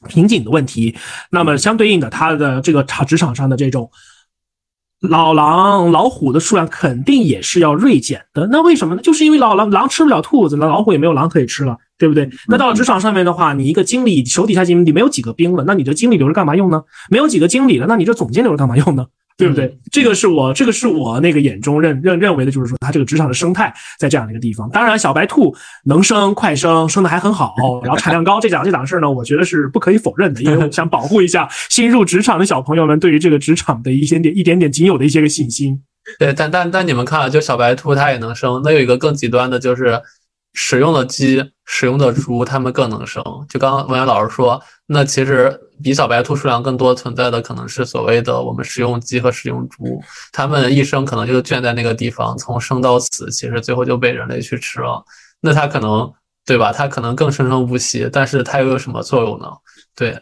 [0.09, 0.97] 瓶颈的问题。
[1.31, 3.91] 那么相对应的，它的这个场职场上的这种。
[5.01, 9.03] 老狼、老虎的数量肯定也是要锐减的，那为什么呢？
[9.03, 12.29] 就是因为老狼狼吃不了兔子，那老虎也没有狼可以吃了，对不对？
[12.49, 16.83] 那到了职场上面的话，你一个经理手底下经理没有几个兵了，那你这经理留着干嘛用呢？
[17.09, 19.07] 没有几个经理了，那你这总监留着干嘛用呢？
[19.41, 19.79] 对不对？
[19.91, 24.69] 这个是我这个是我那个眼中认认认为的，就是说他这个职场的生态在这样的一个地方。
[24.71, 35.83] 当然，小白兔能生快生，生的还很好， 然后产量高，这档这档事儿呢，我觉得是不可以否认的，因为我想保护一下新入职场的小朋友们对于这个职场的一些点一点点仅有的一些个信心。
[36.19, 40.01] 对，但但但你们看，就小白兔它也能生，那有一个更极端的就是。
[40.53, 43.23] 使用的鸡、使用的猪，它们更能生。
[43.49, 55.03] 就刚刚文渊老师说，那其实比小白兔数量更多存在的，可能是所谓的我们食用鸡和食用猪，它们一生可能就圈在那个地方，从生到死，其实最后就被人类去吃了。
[55.41, 56.13] 那它可能，
[56.45, 56.73] 对吧？
[56.73, 59.47] 它可能更生生不息，但是它又有什么作用呢？
[59.95, 60.21] 对。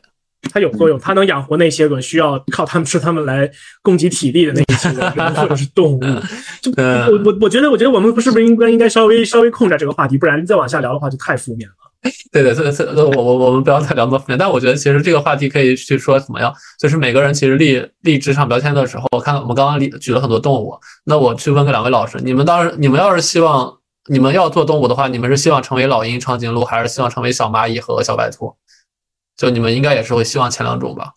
[0.49, 3.51] 它有作用，它能养活那些个需要靠它们吃它们来
[3.83, 6.01] 供给体力的那些人或者是动物。
[6.63, 11.75] 就我我我觉得，我觉得我们是不是应该应该稍微稍微控制这个话题，不然再往下聊的话就太负面了。
[12.31, 14.39] 对对对对，我我我们不要太聊那么负面。
[14.39, 23.75] 但我觉得其实这个话题可以去说怎么样，就是每个人其实立立职场标签的时候，我看我们刚刚立举了很多动物，那我去问个两位老师，你们当时你们要是希望
[24.09, 28.55] 你们要做动物的话，你们是希望成为老鹰、长颈鹿，还是希望成为小蚂蚁和小白兔？
[29.39, 31.13] 就你们应该也是会希望前两种吧？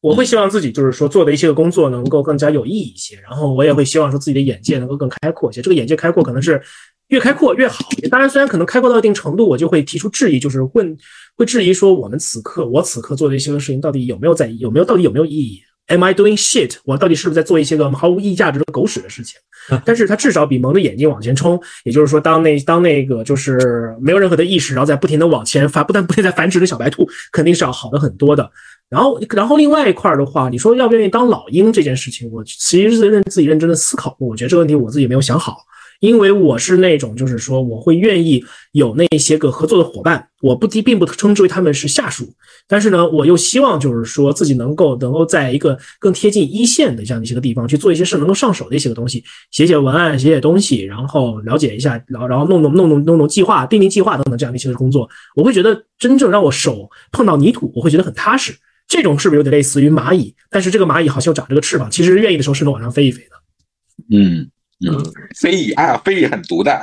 [0.00, 5.62] 我会希望自己就是说做的一些个工作能够更加有意义一些，然后我也会希望说自己的眼界能够更开阔一些。
[5.62, 6.60] 这个眼界开阔可能是
[7.08, 7.84] 越开阔越好。
[8.10, 10.96] 当然，虽然可能开阔到一定程度，我就会提出质疑，就是问
[11.36, 16.76] 会质疑说我们此刻我此刻做的一些个事情到底有没有在意有没有到底有没有意义？Am I doing shit？
[16.84, 19.38] 我到底是不是在做一些个毫无意义价值的狗屎的事情？
[19.84, 28.50] 但是它至少比蒙着眼睛往前冲，也就是说，当那当那个就是没有任何的意识，然后在不停的往前发，不但不停在繁殖的小白兔，肯定是要好的很多的。
[28.88, 35.58] 然后，然后另外一块的话，你说要不愿意当老鹰这件事情，我其实是认自己认真的思考过，我觉得这个问题我自己没有想好。
[36.00, 38.42] 因为我是那种，就是说，我会愿意
[38.72, 42.26] 有那些个合作的伙伴，我不提并不称之为他们是下属，
[42.66, 58.54] 但是呢，我又希望就是说自己能够能够在一个更贴近一线的这样的一些个地方去做一些事，能够上手的一些个东西，写写文案，写写东西，然后了解一下，然后然后弄弄弄弄弄弄计划，定定计划等等这样的一些工作，我会觉得真正让我手碰到泥土，我会觉得很踏实。
[58.88, 60.34] 这种是不是有点类似于蚂蚁？
[60.48, 64.16] 但是这个蚂蚁好像长这个翅膀，其实愿意的时候是能往上飞一飞的。
[64.16, 64.50] 嗯。
[64.86, 64.98] 嗯，
[65.38, 66.80] 飞蚁啊，飞蚁很毒的，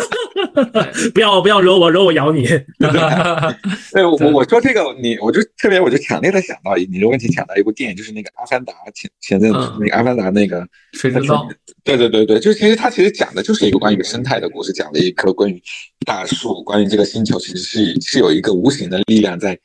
[1.12, 2.46] 不要不要惹我，惹我咬你。
[3.92, 11.46] 对，我我说这个，你我就特别，我就强烈的想到你的问题，想到一部电影，就是那个《阿凡达》前前阵子那个《阿凡达》那个水之道。
[11.84, 15.62] 对对对对，就其实它其实讲的就是一个关于生态的故事，讲了一棵关于
[16.06, 19.58] 大树，关于这个星球其实是是有一个无形的力量在。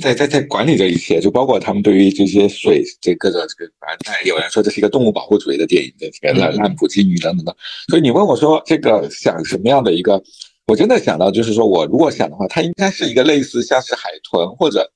[0.00, 7.54] 在在在管理这一切，就包括他们对于这些水这个的这个，反正有人说这是一个动物保护主义的电影，这个烂烂普金鱼等等的。
[7.88, 10.22] 所以你问我说这个想什么样的一个，
[10.66, 14.90] 我真的想到就是说我如果想的话，它应该是一个类似像是海豚或者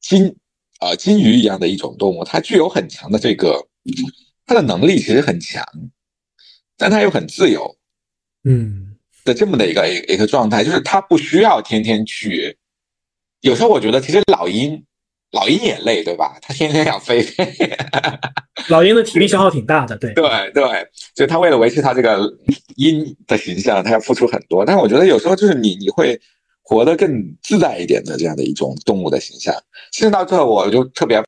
[0.00, 0.32] 金
[0.78, 3.66] 啊金鱼一样的一种动物，它具有很强的这个
[4.46, 5.66] 它的能力其实很强，
[6.78, 7.76] 但它又很自由，
[8.44, 12.56] 嗯的这么的一个一个状态，就是它不需要天天去。
[13.42, 14.82] 有时候我觉得，其实老鹰，
[15.32, 16.38] 老鹰也累，对吧？
[16.40, 17.26] 它天天要飞，
[18.70, 20.62] 老鹰的体力消耗挺大的，对，对对，
[21.14, 22.20] 所以它为了维持它这个
[22.76, 24.64] 鹰的形象，它要付出很多。
[24.64, 26.18] 但我觉得有时候就是你，你会
[26.62, 27.10] 活得更
[27.42, 29.52] 自在一点的这样的一种动物的形象。
[29.90, 31.20] 其实到这，我就特别，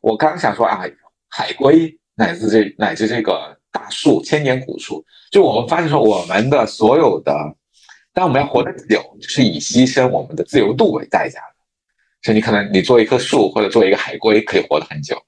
[0.00, 0.82] 我刚想说啊，
[1.28, 7.34] 海龟乃至这乃至这个大树，千年古树，就我们发现说，我们的所有的。
[8.14, 11.56] 但我们要活得久，是以牺牲我们的自由度为代价的。
[12.22, 15.20] 所以你可能你做一棵树或者做一个海龟可以活得很久。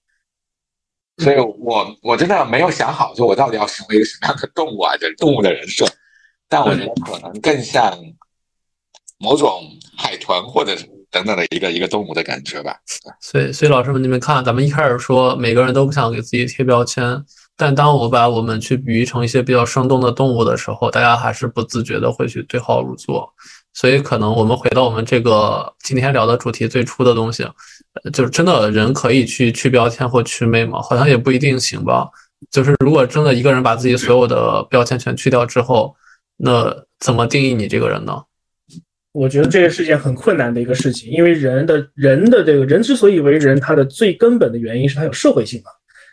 [1.19, 4.97] 所以我我真的没有想好，就我到底要成为一个什么样的动物啊？
[4.97, 5.85] 就是动物的人设。
[6.49, 7.93] 但我觉得可能更像
[9.19, 9.63] 某种
[9.99, 10.77] 海豚或者
[11.11, 12.79] 等等的一个一个动物的感觉吧。
[13.21, 17.03] 所以，所以老师们，你们看，咱们一开始说每个人都不想给自己贴标签。
[17.57, 23.33] 但当我把我们去比喻成一些比较生动的动物的时候，大家还是不自觉的会去对号入座。
[23.73, 27.47] 所以，可能我们回到我们这个今天聊的主题最初的东西，
[28.13, 30.81] 就是真的人可以去去标签或去魅吗？
[30.81, 32.09] 好像也不一定行吧。
[32.51, 35.95] 就是如果真的一个人把自己所有的标签全去掉之后，
[36.39, 38.23] 那怎么定义你这个人呢？
[39.13, 45.71] 我觉得这个是件很困难的一个事情，因为人的人的这个人之所以为人，他的最根本的原因是他有社会性嘛，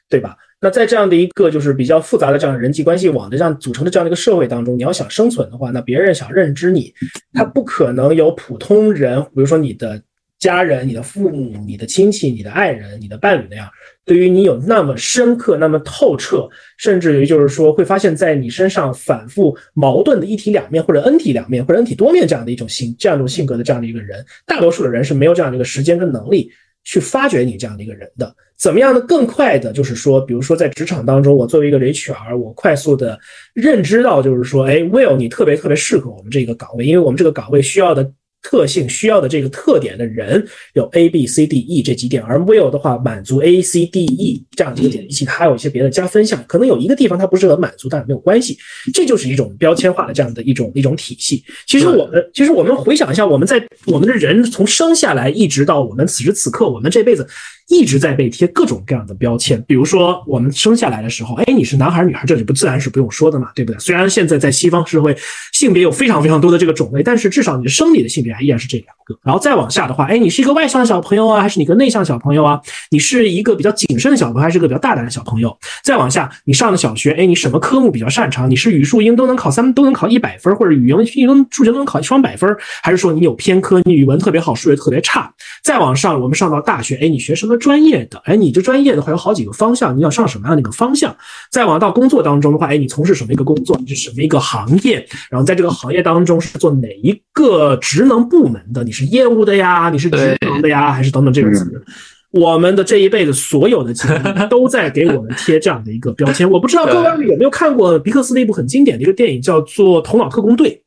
[0.10, 0.36] 对吧？
[0.64, 6.94] 那在这样的一个就是比较复杂的这样人际关系网的这样组成的这样的一个社会当中，你要想生存的话，那别人想认知你，
[7.34, 10.02] 他不可能有普通人，比如说你的
[10.40, 13.68] 家人、你的父母、你的亲戚、你的爱人、你的伴侣那样，
[14.06, 16.48] 对于你有那么深刻、那么透彻，
[16.78, 26.50] 甚至于就是说会发现在你身上反复矛盾的一体两面，或者 N 体两面，或者 N 体多面这样的一种性这样一种性格的这样的一个人，大多数的人是没有这样的一个时间跟能力。
[26.84, 28.36] 去发掘你这样的一个人的。
[28.56, 33.20] 怎么样的更快的，就是说，比如说在职场当中，我作为一个 HR，我快速的
[33.54, 38.10] 认知到，就是说，哎，Will，你特别特别适合我们这个岗位，因为我们这个岗位需要的。
[38.44, 48.58] 特性需要的这个特点的人有 A B C D E 这几点，而 Will 的话满足 A C D E 这样几个点，以及它还有一些别的加分项，可能有一个地方它不是很满足，但没有关系，
[48.94, 51.44] 这就是一种标签化的这样的一种一种体系。
[51.66, 57.26] 其实我们其实我们回想一下，我们在我们的人从生下来一直到我们此时此刻，我们这辈子。
[57.70, 63.80] 一直在被贴各种各样的标签，比如说我们生下来的时候，哎，你是男孩女孩，这里不自然是不用说的嘛，对不对？
[63.80, 65.16] 虽然现在在西方社会，
[65.54, 69.18] 性别有非常非常多的这个种类，但是至少你的生理的性别还依然是这两个。
[69.22, 72.60] 然后再往下的话，哎，你是一个外向的小朋友啊，还是你个内向小朋友啊？
[72.90, 75.56] 你是一个比较谨慎的小朋友，还是个比较大胆的小朋友？
[75.84, 78.50] 再往下，你上了小学，哎，你什么科目比较擅长？
[78.50, 85.32] 你是语数英都能考三都能考一百分，或者语文、英文、数学都能考一双百分，还是说你有偏科，你语文特别好，数学特别差？
[85.64, 88.22] 再往上，我们上到大学，哎，你学什么专业的？
[88.26, 91.16] 哎，你这专业的话有好几个方向，你要上什么样的一个方向？
[91.50, 93.80] 再往到工作当中的话，哎，你从事什么一个工作？
[93.80, 95.08] 你是什么一个行业？
[95.30, 98.84] 然后在这个行业当中是做哪一个职能部门的？
[98.84, 99.90] 你是业务的呀？
[99.90, 100.92] 你是职能的呀？
[100.92, 101.84] 还是等等这个词？
[102.32, 104.18] 我们的这一辈子所有的经历
[104.50, 106.50] 都在给我们贴这样的一个标签。
[106.50, 110.84] 我不知道各位有没有看过皮克斯的一部很经典的一个电影，叫做《头脑特工队》，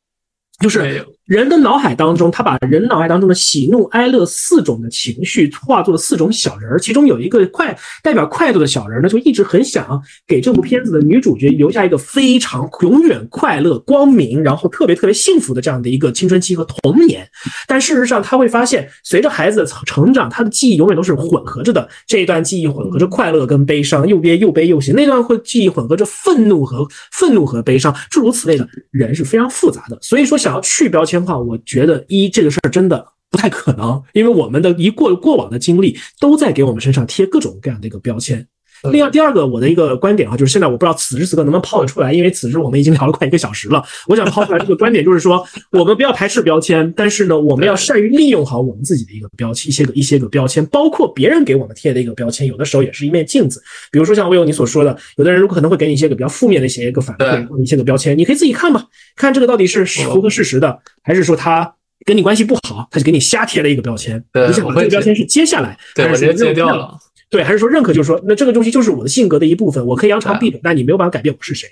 [0.63, 1.07] 就是。
[1.27, 17.29] 人的脑海当中，他把人脑海当中的喜怒哀乐四种的情绪化作了四种小人儿，其中有一个快代表快乐的小人呢，就一直很想给这部片子的女主角留下一个非常永远快乐、光明，然后特别特别幸福的这样的一个青春期和童年。
[17.67, 21.89] 但事实上，他会发现，随着孩子的成长，他的记忆永远都是混合着的。
[22.07, 28.65] 这一段记忆混合着快乐跟悲伤，又憋又悲又喜；那段会记忆混合着愤怒和愤怒和悲伤，诸如此类的。
[28.93, 31.16] 人是非常复杂的，所以说想要去标签。
[31.25, 38.47] 话，我觉得一这个事儿真的不太可能，因为我们的一过过往的经历都在给我们身上贴各种各样的一个标签。
[38.93, 43.83] 另外，第二个我的一个观点啊，就是现在我不知道此时此刻能不能抛得出来，因为此时我们已经聊了快一个小时了。
[44.07, 53.63] 我想抛出来这个观点，就是说我们不要排斥标签，但是呢，我们要善于利用好我们自己的一个标签，一些个一些个标签，包括别人给我们贴的一个标签，有的时候也是一面镜子。
[53.91, 58.85] 比如说像魏勇你所说的，有的人如果可能会给你一些个比较负面的一些个反馈，一些个标签，你可以自己看吧，
[59.17, 61.75] 看这个到底是符合事实的，还是说他
[62.05, 64.23] 跟你关系不好，他就给你瞎贴了一个标签。
[64.35, 66.97] 你想这个标签是接下来，对我直接揭掉了。
[67.29, 71.69] 对，还是说认可，就是说，那这个东西就是我的性格的一部分，我可以扬长避短，但你没有办法改变我是谁。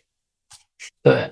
[1.03, 1.31] 对，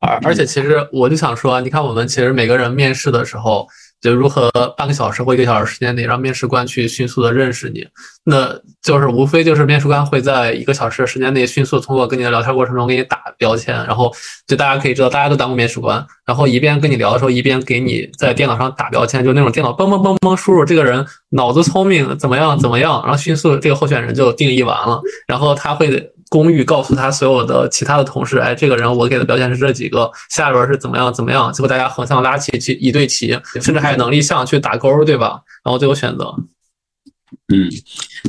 [0.00, 3.66] 而而且其实我就想说，你看我们其实每个人面试的时候。
[4.00, 7.86] 就如何半个小时或一个小时时间内让面试官去迅速的认识你，
[8.24, 14.12] 那就是无非就是面试官会在一个小时的时间内迅速通过跟你的聊天过程中给你打标签，然后
[14.46, 26.12] 就大家可以知道大家都当过面试官，然后一边跟你聊的时候一边给你在电脑上打标签，就那种电脑嘣嘣嘣嘣输入这个人脑子聪明怎么样怎么样，然后迅速这个候选人就定义完了，然后他会。
[26.28, 35.40] 公寓告诉他所有的其他的同事，哎，这个人我给的标签是这几个，下一轮是怎么样怎么样，结果大家横向拉齐去一对齐，甚至还有能力项去打勾，对吧？
[35.64, 36.34] 然后最后选择。
[37.52, 37.68] 嗯，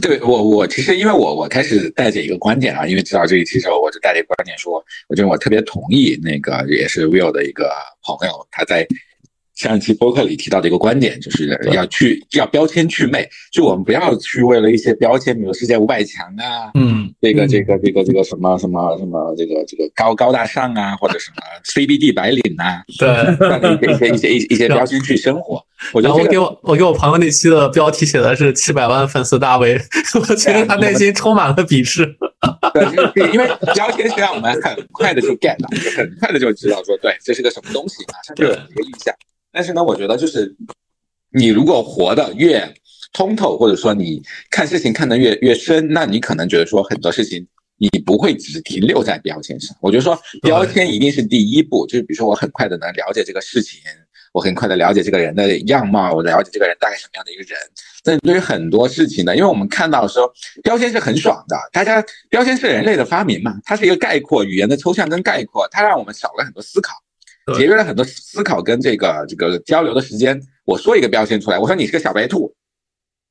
[0.01, 7.69] 对我我其实因为我我开始带着一个观点啊，因为知道这一期之后，我就带着一个观点说，我觉得我特别同意那个也是 Will 的一个
[8.03, 8.87] 朋友，他在。
[9.59, 25.61] 上一期播客里提到的一个观点，就是要去要标签祛魅，就我们不要去为了一些标签，比如世界五百强啊，嗯，这个这个这个这个什么什么什么这个这个高高大上啊，或者什么 CBD 白领啊， 对，一些一些一些一些标签去生活。
[25.93, 29.77] 我我给我我给我朋友那期的标题写的是七百万粉丝大 V，
[30.15, 32.05] 我觉得他内心充满了鄙视。
[32.73, 33.45] 对，因为
[33.75, 39.13] 标签是让我们很快的就 get 到，很快的就知道说，对，这是个什么东西，马上就有一个印象。
[39.51, 40.55] 但是呢，我觉得就是
[41.31, 42.73] 你如果活得越
[43.13, 44.21] 通透，或者说你
[44.51, 47.45] 看事情看得越越深，那你可能觉得说很多事情
[47.77, 49.75] 你不会只停留在标签上。
[49.81, 53.79] 我觉得说标签一定是第一步，就是比如说我很快的能了解这个事情，
[54.33, 57.57] 我很快的了解这个人的样貌，我了解这个人大概什么样的一个人。
[58.03, 60.31] 但对于很多事情呢，因为我们看到说
[60.63, 66.93] 标签是很爽的，大家标签是人类的发明嘛，它是一个概括语言的抽象跟概括，它让我们少了很多思考。
[67.57, 70.39] 节约了很多思考跟这个这个交流的时间。
[70.65, 72.53] 我说一个标签出来，我说你是个小白兔，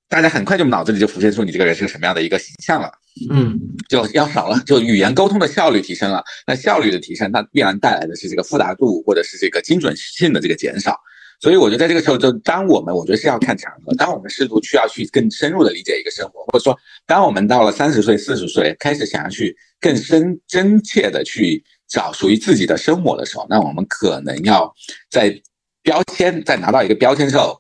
[0.09, 2.91] 大家很快就脑子里就浮现出你这个人是个什么样的一个形象了。
[3.31, 3.59] 嗯，
[3.89, 6.23] 就要少了，就语言沟通的效率提升了。
[6.47, 10.97] 那效率的提升，它必然带来的是这个复杂度或者是这个精准性的这个减少。
[11.41, 21.63] 所以我觉得在这个时候，就当我们我觉得是要看场合，当我们试图需要去更深入的理解一个生活，或者说当我们到了三十岁、四十岁，开始想要去更深真切的去。
[21.89, 24.73] 找属于自己的生活的时候，那我们可能要
[25.11, 25.35] 在
[25.83, 27.59] 标签在拿到一个标签之后，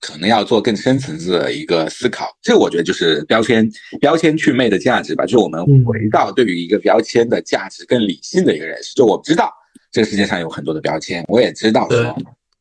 [0.00, 2.28] 可能要做更深层次的一个思考。
[2.42, 3.68] 这个我觉得就是标签
[4.00, 8.94] 标签祛魅的价值吧，就是我们回到对于一个标签的价值更理性的一个认识。
[8.94, 9.50] 就我知道
[9.90, 12.14] 这个世界上有很多的标签，我也知道说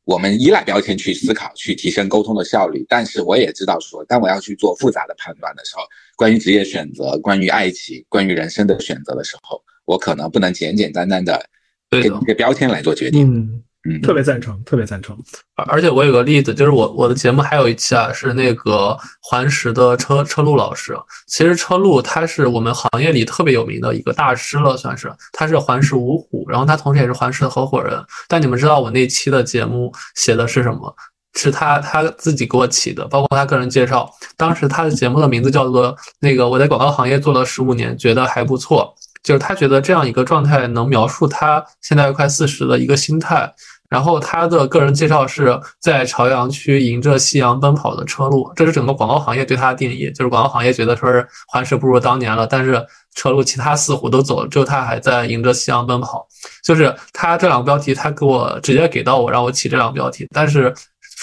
[0.06, 2.86] 我们依赖标签去思考，去提升沟通的效率。
[2.88, 5.84] 但是我也知道说，当我要去做复杂的判断的时候，
[6.16, 11.46] 关于职业选择、关于爱情、关于人生的选择的时候，我可能不能简简单单的
[11.90, 13.64] 给一个标签来做决定。
[13.88, 15.16] 嗯，特别赞成，特别赞成。
[15.54, 20.98] 而且我有个例子，就是我我的节目还有一期啊，是那个环石的车车路老师。
[21.28, 28.04] 其实车路他是我们行业里特别有名的一个大师了，算是他是环石五虎，然后他同时也是环石的合伙人。
[28.28, 30.92] 但你们知道我那期的节目写的是什么？
[31.38, 34.10] 是他他自己给我起的，包括他个人介绍。
[34.36, 38.96] 当时他的节目的名字叫做那个我在广告行业做了十五年，觉得还不错。
[39.26, 43.52] 就是他觉得这样一个状态能描述他现在快四十的一个心态。
[43.88, 50.10] 然后他的个人介绍是在朝阳区迎着夕阳奔跑的车路，这是整个广告行业对他的定义。
[50.12, 56.28] 就是广告行业觉得说是环视不如当年了，但是车路其他四虎都走了，只有他还在迎着夕阳奔跑。
[56.64, 60.28] 就是他这两个标题，他给我直接给到我，让我起这两个标题。
[60.34, 60.74] 但是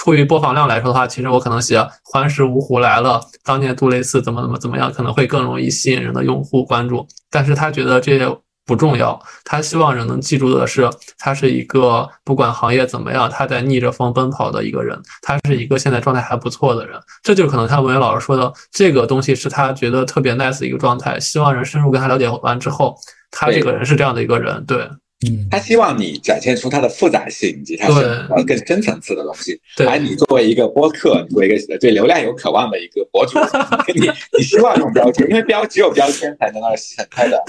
[0.03, 7.07] 出于播放量来说的话，其实我可能写环视五虎来了，当年杜蕾斯怎么怎么怎么样，可能会更容易吸引人的用户关注。
[7.31, 8.37] 但是他觉得这些。
[8.65, 10.89] 不重要，他希望人能记住的是，
[11.19, 14.97] 他是一个不管行业怎么样，他在逆着风奔跑的一个人。
[15.21, 21.19] 他是一个现在状态还不错的人，这就可能他文渊老师说的，这个东西是他觉得特别 nice 的一个状态。
[21.19, 22.97] 希望人深入跟他了解完之后，
[23.33, 24.89] 他这个人是这样的一个人，对。
[25.29, 29.61] 嗯，他希望你展现出它的复杂性以及它是更深层次的东西。
[29.77, 33.39] 对，而你作为一个播客，你作为一个对流量有渴望的一个博主，
[33.95, 37.43] 你你希望用标签，因为标只有标签才能让很快的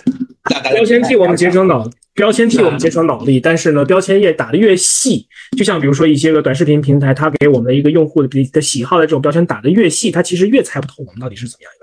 [0.51, 0.75] 让大家。
[0.75, 3.39] 标签替我们节省脑，标签替我们节省脑力。
[3.39, 5.25] 但是呢，标签页打的越细，
[5.57, 11.82] 就像比如说一些个短视频平台，它给我们的一个用户的的喜好的这种标签打的越细，它其实越猜不透我们到底是怎么样一个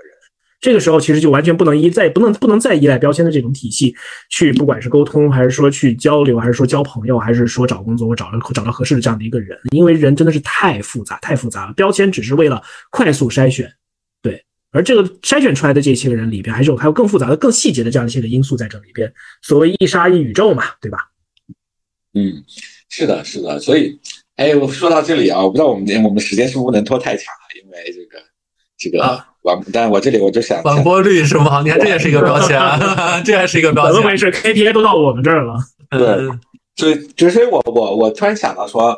[0.61, 3.93] 这个时候其实就完全不能依再不能不能再依赖标签的这种体系
[4.29, 11.73] 去，不管是沟通还是说去交流，还是说交朋友，还是说找工作，我找了找到合适的这样的一个人，因为人真的是太复杂太复杂了。
[11.73, 13.73] 标签只是为了快速筛选，
[14.21, 19.11] 对，而这个筛选出来的这些个人里边，还是有还有更复杂的、更细节的这样一些个因素在这里边。
[19.41, 20.99] 所谓一沙一宇宙嘛，对吧？
[22.13, 22.43] 嗯，
[22.87, 23.59] 是的，是的。
[23.59, 23.99] 所以，
[24.35, 28.23] 哎，我说到这里啊，我不知道我们我们时间是不是不能拖太长了，因为这个
[28.81, 29.23] 这个。
[29.43, 31.63] 完，但我这里我就想，完播率是吗？
[31.63, 32.59] 你看， 这也是一个标签，
[33.25, 33.93] 这也是一个标签。
[33.95, 35.55] 怎么回事？KPI 都到我们这儿了。
[35.89, 36.29] 对，
[36.75, 38.95] 就就是我我我突然想到说，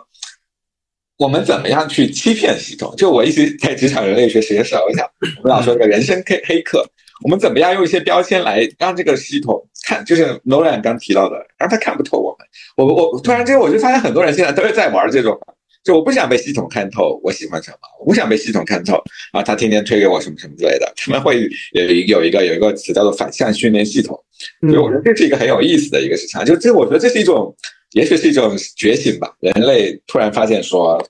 [1.18, 2.94] 我们怎么样去欺骗系统？
[2.98, 5.08] 就我一直在职场人类学实验室，我想
[5.38, 6.86] 我们老说这个人生黑黑客，
[7.24, 10.04] 我们怎么样用一些标签来让这个系统看？
[10.04, 12.46] 就是 Nolan 刚提到的，让他看不透我们。
[12.76, 15.40] 我我突然之间我就发现很多人现在都是在玩这种。
[15.84, 17.78] 就我不想被系统看透，我喜欢什么？
[18.00, 18.96] 我不想被系统看透
[19.34, 19.44] 啊！
[19.44, 21.42] 他天天推给我什么什么之类的，他们会
[21.74, 24.18] 有有一个有一个词叫做反向训练系统。
[24.62, 26.44] 所以我觉得这是一个很有意思的一个事情。
[26.46, 27.54] 就这，我觉得这是一种，
[27.92, 29.36] 也许是一种觉醒吧。
[29.42, 31.06] 人类突然发现说，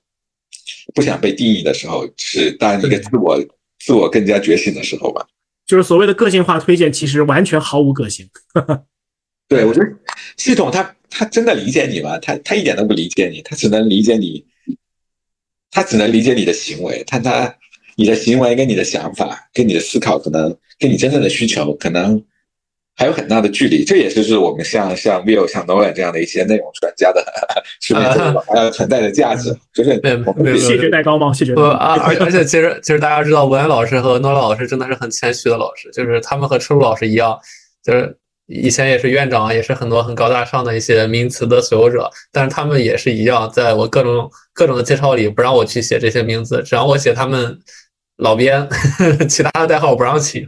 [0.95, 3.39] 不想被定义的时候，是当一个自我
[3.80, 5.24] 自我更加觉醒的时候吧。
[5.67, 8.28] 就是所谓的个性化推荐，其实完全毫无个性。
[9.47, 9.86] 对，我觉得
[10.38, 12.17] 系统它它真的理解你吗？
[12.19, 14.43] 它它一点都不理解你，它只能理解你。
[15.74, 17.53] 他只能理解你的行为，但他
[17.95, 22.24] 你的行为跟你的想法跟你的思考，可能跟你真正的需求，可能
[22.95, 23.84] 还有很大的距离。
[23.84, 27.26] 这也就是我们像像 Will、像 Nolan 这样的一些内容专家的
[27.82, 29.55] 区别，还有存在的价值。
[29.74, 29.99] 就是
[30.59, 31.34] 谢绝代高吗？
[31.34, 31.55] 谢绝。
[31.55, 37.38] 不啊，而 而且其实其实大家知道，文安老师和 Nolan 老师真的是很谦虚的老师，就是他们和车路老师一样，
[37.84, 38.15] 就是。
[38.61, 47.59] 以前也是院长，也是很多很高大上的一些名词的所有者，但是他们也是一样，在我各种各种的介绍里不让我去写这些名字，只让我写他们
[48.17, 50.47] 老编，呵 呵其他的代号我不让起。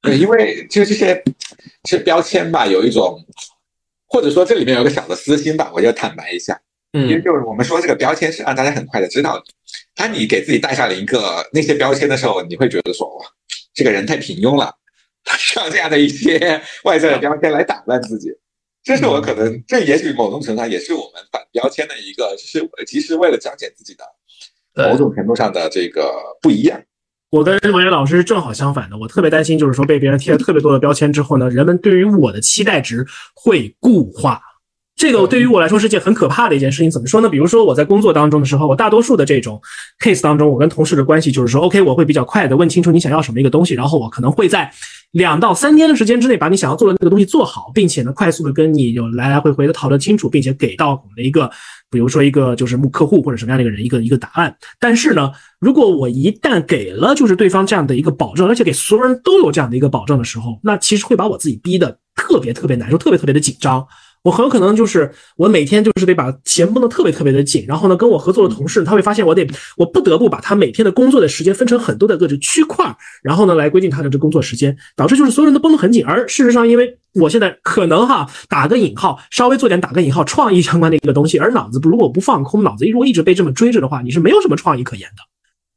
[0.00, 1.22] 对，因为就这些
[1.84, 3.24] 这标签吧，有一种，
[4.08, 6.60] 或者说这里面有个小的私心吧，我就坦白一下，
[6.92, 9.40] 嗯，因为就是我们说这个标签是让大家很快的知道，
[9.94, 13.24] 当你给自己带上了一个那些标签的时候，你会觉得说哇，
[13.72, 14.74] 这个人太平庸了。
[15.38, 18.28] 需要这样的一些外在的标签来打扮自己，
[18.82, 24.04] 这是我可能，这也许某种程度上也是我们反标签的一个，就是其实为了彰显自己的
[24.74, 26.82] 某种程度上的这个不一样。
[27.30, 34.40] 我跟文言老师是正好相反的，我特别担心，就是说被别人贴了特别多的标签之后呢，人们对于我的期待值会固化。
[35.02, 36.88] 这个对于我来说是件很可怕的一件事情。
[36.88, 37.28] 怎么说呢？
[37.28, 39.60] 比如说我在工作当中的时候，我大多数的这种
[39.98, 44.70] case 当中，我跟同事的关系就是说，OK，我会比较快的问清楚你想要什么一个东西，然后我可能会在
[45.10, 51.50] 两到三天的时间之内把你想要做的那个东西做好，并且呢，快速的跟你有来来回回的讨论清楚，并且给到我们的一个，
[51.90, 54.56] 比如说一个就是目客户或者什么样的一个人一个一个答案。
[54.78, 63.84] 但是呢，如果我一旦给了就是对方这样的一个保证，而且给所有人都有这样的一个保证的时候，那其实会把我自己逼得特别特别难受，特别特别的紧张。
[64.22, 69.44] 我很有可能就是我每天就是得把弦绷得特别特别的紧，然后呢，跟我合作的同事他会发现我得
[69.76, 76.04] 我不得不把他每天的工作的时间分成很多的各种区块，然后呢来规定他的这工作时间，导致就是所有人都绷得很紧。
[76.04, 85.22] 而事实上，因为我现在可能哈打个引号，稍微做点打个引号创意相关的一个东西，而脑子如果不放空，脑子如果一直被这么追着的话，你是没有什么创意可言的。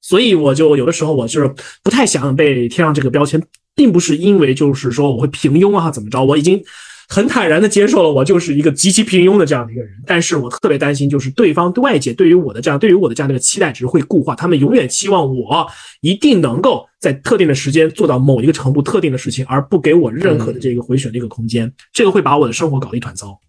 [0.01, 3.41] 所以我就有的时候我就是不太想被贴上这个标签，
[3.75, 6.63] 并不是因为就是说我会平庸啊怎么着，我已经。
[7.08, 15.68] 很坦然的接受了我就是一个极其平庸的这样的一个人，但是我特别担心，就是对方对外界对于我的这样对于我的这样的一个期待值会固化，他们永远期望我
[16.01, 23.39] 一定能够在特定的时间做到某一个程度特定的事情，而不给我任何的这个回旋的一个空间，这个会把我的生活搞得一团糟。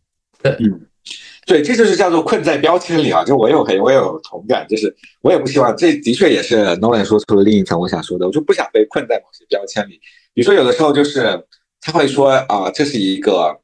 [0.42, 0.80] 对，嗯，
[1.46, 3.24] 对，这就是叫做困在标签里啊！
[3.24, 9.98] 就我有很我有同感，就是我也不希望，这的确也是 Nolan 说出了另一层我想说的，我就不想被困在某些标签里。
[10.34, 11.42] 比如说有的时候就是。
[11.86, 13.56] 他会说啊，这是一个，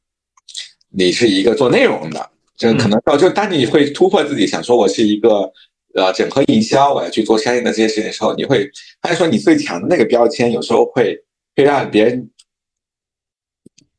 [0.91, 5.51] 你是一个做内容的，就可能到就当你会突破自己，想说我是一个
[5.95, 8.71] 呃整合营销，我要去做相应的这些事情的时候，你会
[9.01, 11.19] 他就说你最强的那个标签，有时候会
[11.57, 12.31] 会让别人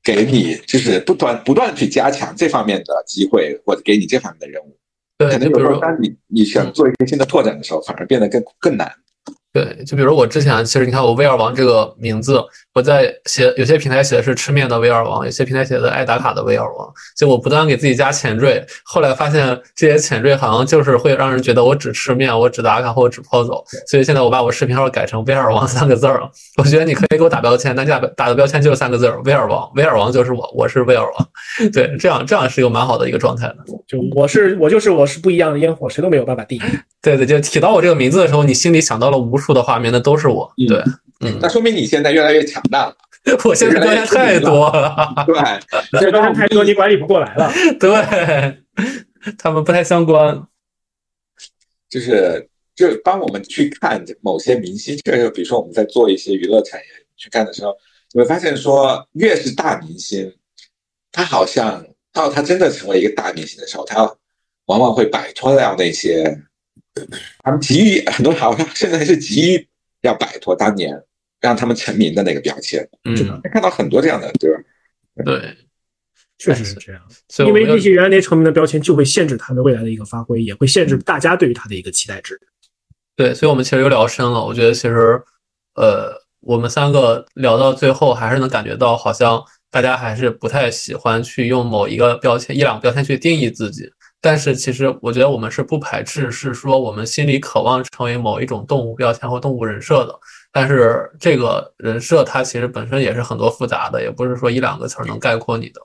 [0.02, 4.74] 给你就是不断不断去加强这方面的机会，或者给你这方面的任务。
[5.18, 8.90] 对，可能有时候当你你想做一些新的拓展的时候，反而变得更更难。
[9.52, 12.42] 对，就比如我之前，其实你看我威尔王这个名字，
[12.74, 26.30] 我在写有些平台写的是吃面的威尔王，有些平台写的爱打卡的威尔王，就我不断给自己加前缀，后来发现这些前缀好像就是会让人觉得我只吃面，我只打卡或者只抛走，所以现在我把我视频号改成威尔王三个字儿了。
[26.58, 31.30] 我觉得你可以给我打标签，那打打的标签就是三个字儿，威尔王，威尔王就是我，我是威尔王。
[31.72, 33.58] 对，这样这样是一个蛮好的一个状态的。
[33.88, 36.62] 就我是我就是我是不一样的烟火，谁都没有办法定义。
[37.02, 40.52] 对对，就提到我这个名字的时候，你心里想到了无数的画面，那都是我。
[40.68, 40.94] 对，嗯，
[41.42, 42.96] 那说明你现在越来越强大了。
[43.46, 45.36] 我现在标签太多了，对，
[46.00, 47.52] 这标签太多，你管理不过来了。
[47.80, 48.58] 对，
[49.38, 50.46] 他们不太相关。
[51.90, 57.74] 就是就帮我们去看某些明星，就是比如说我们在做一些娱乐产业去看的时候，
[58.12, 60.34] 你会发现说，越是大明星，
[61.12, 64.04] 他好像到他真的成为一个大明星的时候，他
[64.66, 66.38] 往往会摆脱掉那些。
[67.44, 69.68] 他们急于很多好像现在是急于
[70.02, 70.96] 要摆脱当年
[71.44, 73.16] 让他们成名的那个标签，嗯，
[73.52, 74.64] 看到很多这样的，对吧？
[75.26, 75.58] 对，
[76.38, 77.02] 确实是这样。
[77.46, 82.40] 因为那些原来那成名的标签就会限制他们未来的一个发挥，也会限制大家对于他的一个期待值。
[83.18, 84.42] 对，所以我们其实又聊深了。
[84.42, 85.22] 我觉得其实，
[85.76, 93.92] 呃，我们三个聊到最后，还是能感觉到，好像大家还是不太喜欢去用某一个标签、一两个标签去定义自己。
[94.22, 100.18] 但是其实我觉得我们是不排斥，是说我们心里渴望成为某一种动物标签或动物人设的。
[100.54, 105.82] 但是这个人设它其实本身也是很多复杂的，也不是说一两个词儿能概括你的。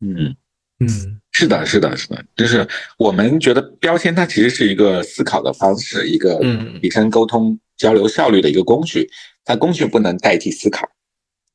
[0.00, 0.36] 嗯
[0.80, 2.68] 嗯，是的，是的，是的，就是
[2.98, 6.40] 我们觉得标签它其实是一个思考的方式，一个
[6.82, 9.08] 提升沟通交流效率的一个工具，
[9.44, 10.86] 但工具不能代替思考。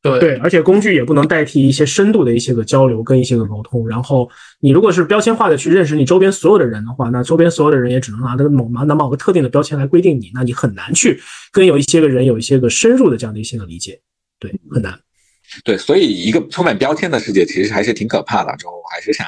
[0.02, 3.86] 对对，而且工具也不能代替一些深度的一些个交流跟一些个沟通。
[3.86, 4.30] 然后
[4.62, 11.20] 你如果是标签化的去认识你周边所有的人的话，那周边所有的人也只能拿这个某拿某个特定的标签来规定你，那你很难去
[11.52, 14.00] 跟有一些个人有一些个深入的这样的一些个理解，
[14.40, 14.98] 对，很难。
[15.66, 18.56] 对，所以一个充满标签的世界其实还是挺可怕的。
[18.58, 19.28] 就我还是想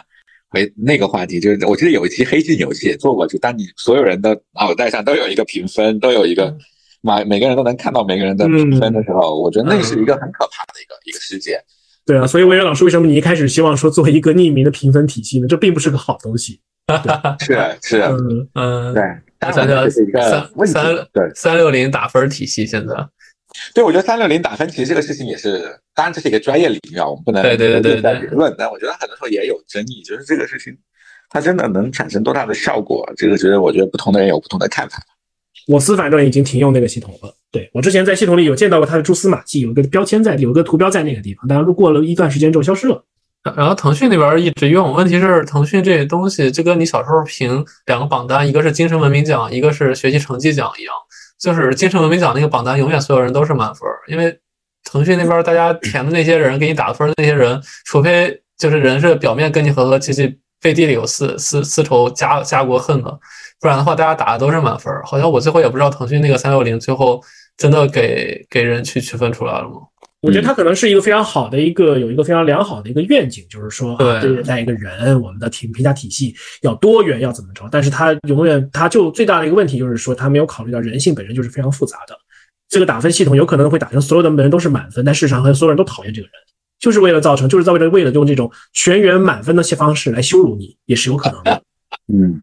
[0.51, 6.57] 回那个话题，就是我记得有一期黑镜游戏也做过，就当你所有人的脑袋上都有一个评分，都有一个。
[7.01, 11.59] 每每个人都能看到每个人的评分的时候，我觉得那是一个很可怕的一个一个世界。
[12.05, 15.47] 对啊，所以魏源老师，为什么你一开始希望说做一个匿名的评分体系呢？
[15.47, 16.59] 这并不是个好东西。
[17.39, 19.03] 是是，嗯嗯，对，
[19.51, 22.93] 三六三三对三六零打分体系现在。
[23.73, 28.53] 对，我觉得三六零打分其实这个事情也是，当然这是一个专业领域啊，我们不能对对对对评论。
[28.57, 30.75] 但我觉得很多时候也有争议，就是这个事情
[31.29, 33.09] 它真的能产生多大的效果？
[33.15, 34.97] 这个觉得我觉得不同的人有不同的看法。
[35.71, 37.33] 我司反正已经停用那个系统了。
[37.51, 43.03] 对我之前在系统里有见到过它的蛛丝马迹，有个标签在，有个图标在那个地方，但是过了一段时间之后消失了。
[43.55, 50.93] 然后腾讯那边一直用，问题是腾讯这些东西就跟你小时候评两个榜单，一个是精神文明奖，一个是学习成绩奖一样，
[51.39, 54.37] 就是精神文明奖那个榜单永远所有人都是满分，因为
[54.83, 58.41] 腾讯那边大家填的那些人给你打分的那些人，除非。
[58.61, 63.19] 就是人是表面跟你和和气气，背地里有私私私仇家家国恨的，
[63.61, 64.91] 不然的话大家打的都是满分。
[65.05, 67.21] 好像我最后也不知道腾讯那个三六零最后
[67.55, 69.75] 真的给给人去区分出来了吗？
[70.21, 77.67] 我觉得他可能是一个非常好的一个有一个非常良好的一个愿景，就是说对待一个人，我们的评评价体系要多元，要怎么着？
[77.71, 82.15] 但是它永远它就最大的一个问题就是说，它没有考虑到人性本身就是非常复杂的。
[82.69, 86.33] 这个打分系统有可能会打成所有的人都是满分，但事实上和所有人都讨厌这个人，
[86.79, 91.60] 就是为了造成，就是在为了为了用这种全员满分的些方式来羞辱你，也是有可能的。
[92.13, 92.41] 嗯，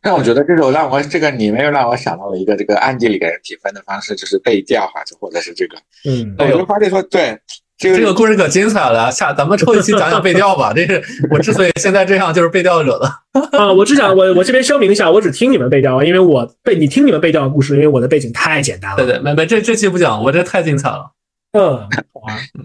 [0.00, 5.76] 但我觉得这种让我这个你没有让我想到了一个这个暗地里给人提分的方式，就是背调哈，就或者是这个，
[6.08, 7.38] 嗯，我就发现说，对，
[7.76, 10.72] 这个这个故事可精彩了，下咱们抽一期讲讲背调吧。
[10.74, 13.06] 这是我之所以现在这样，就是背调惹的
[13.58, 13.72] 啊。
[13.72, 18.96] 我只想我我这边声明一下，我只听你们背调，因为我背你听你们背调的故事，因为我的背景太简单了。
[18.96, 21.10] 对对，没没这这期不讲，我这太精彩了。
[21.52, 21.86] 嗯，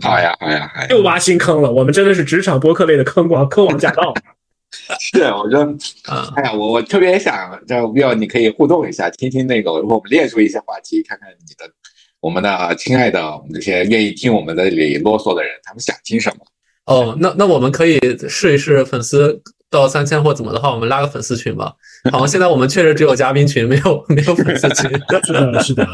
[0.02, 1.72] 好呀好呀，又挖新坑了。
[1.72, 4.14] 我们真的是职场播客类的坑王 坑王驾到。
[5.00, 5.76] 是，我觉得，
[6.36, 11.72] 哎呀，我我特别想，就 Will，你可以互动一下，听听那个，我们列出一些话题，看看你的，
[12.20, 16.46] 我们的亲爱的，我们这些愿意听我们这里啰嗦的人，他们想听什么？
[16.86, 18.00] 哦，那那我们可以
[18.30, 19.42] 试一试粉丝。
[19.72, 21.74] 到三千或怎么的话，我们拉个粉丝群吧。
[22.12, 24.90] 好像现在我们确实只有嘉宾群，没有没有粉丝群。
[25.26, 25.88] 是的，是的。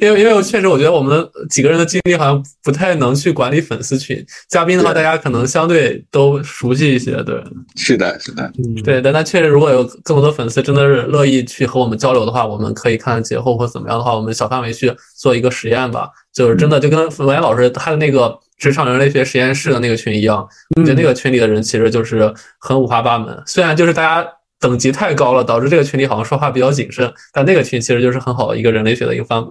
[0.00, 4.24] 因为因为我确实我觉得我们几个人的精力好像不太能去管理粉丝群。
[4.48, 7.12] 嘉宾的话，大家可能相对都熟悉一些。
[7.22, 7.42] 对，
[7.76, 8.52] 是的，是的。
[8.84, 16.08] 对，但但确实如果有更多的粉丝真的是乐意去和我们交流的话，我们可以看节后或怎么样的话，我们小范围去做一个实验吧。
[16.32, 18.38] 就是真的就跟文言老师他的那个。
[18.58, 20.46] 职场人类学实验室的那个群一样，
[20.76, 23.36] 我觉得那个群里的人其实就是很五花八门。
[23.44, 24.24] 虽然就是大家
[24.62, 29.50] 等级太高了，导致这个群里好像说话比较谨慎，但那个群其实就是很好的一个人类学的一个范本。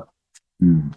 [0.64, 0.90] 嗯，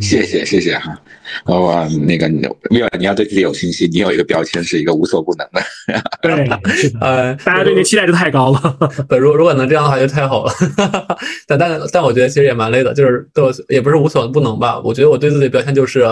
[0.00, 0.98] 谢谢谢谢哈。
[1.44, 2.28] 我那个
[2.70, 5.62] 米尔，你要对自己有信心，你有一个标签是一个无所不能的。
[6.22, 6.48] 对，
[7.00, 8.78] 呃，大家对你期待就太高了。
[9.10, 10.52] 如如果能这样的话就太好了。
[11.46, 14.80] 但但但我觉得其实也蛮累的，就是都也不是无所不能吧。
[14.80, 16.04] 我觉得我对自己的标签就是。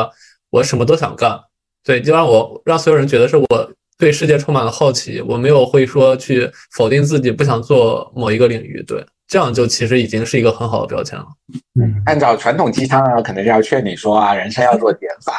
[0.50, 1.38] 我什么都想干，
[1.84, 11.26] 对，就让我让所有人觉得是我对世界充满了好奇，我没有会说去否定自己不想做某一个领域，对，这样就其实已经是一个很好的标签了。
[11.80, 15.32] 嗯，按照传统鸡汤啊，可能是要劝你说啊，人生要做减法，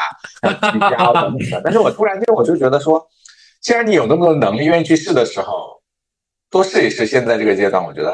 [0.73, 1.61] 比较等等的。
[1.63, 3.05] 但是我突然间我就觉得说，
[3.61, 5.81] 既然你有那么多能力，愿意去试的时候，
[6.49, 7.05] 多试一试。
[7.05, 8.13] 现在这个阶段，我觉得。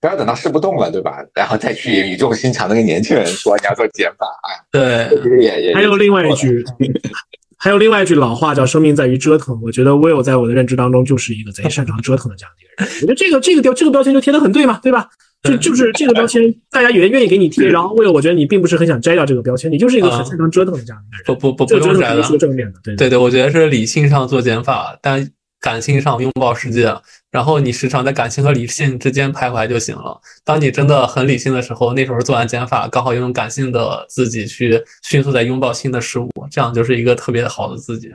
[0.00, 1.24] 不要等到试不动了，对吧？
[1.34, 4.54] 然后再去语重心长的跟年轻人说你要做减法啊。
[4.70, 5.08] 对，
[5.42, 6.64] 也也还有另外一句，
[7.58, 9.58] 还有另外一句老话叫“生命在于折腾”。
[9.62, 12.94] 我觉得 Will 在我的认知当中就是一个贼擅长 折腾的这样的一个人。
[12.96, 15.08] 我觉得这个这个标这个标签就贴的很对嘛，对吧？
[15.42, 17.68] 就就是这个标签，大家也愿意给你贴。
[17.68, 21.24] 然后 Will，我觉得你并不是很想摘掉这个标签，你就是一个很擅长折腾的这样的人。
[21.26, 22.22] 不不不，不用摘了。
[22.22, 25.30] 说正面的，对对对，我觉得是理性上做减法，但。
[25.60, 26.94] 感性上拥抱世界，
[27.30, 30.20] 然后你时常在感性和理性之间徘徊就行了。
[30.44, 38.14] 当你真的很理性的时候，那时候做完减法，刚好用感性的自己去迅速在拥抱新的事物，这样就是一个特别好的自己。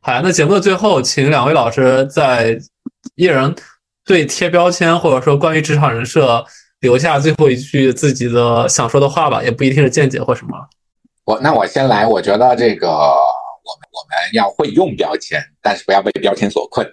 [0.00, 2.56] 好，那节目的最后，请两位老师在
[3.16, 3.54] 一人
[4.04, 6.44] 对贴标签或者说关于职场人设
[6.80, 10.52] 留下最后一句自己的想说的话吧，也不一定是见解或什么。
[11.24, 12.88] 我那我先来，我觉得这个。
[13.70, 16.84] 我们我们要会用标签，但是不要被标签所困。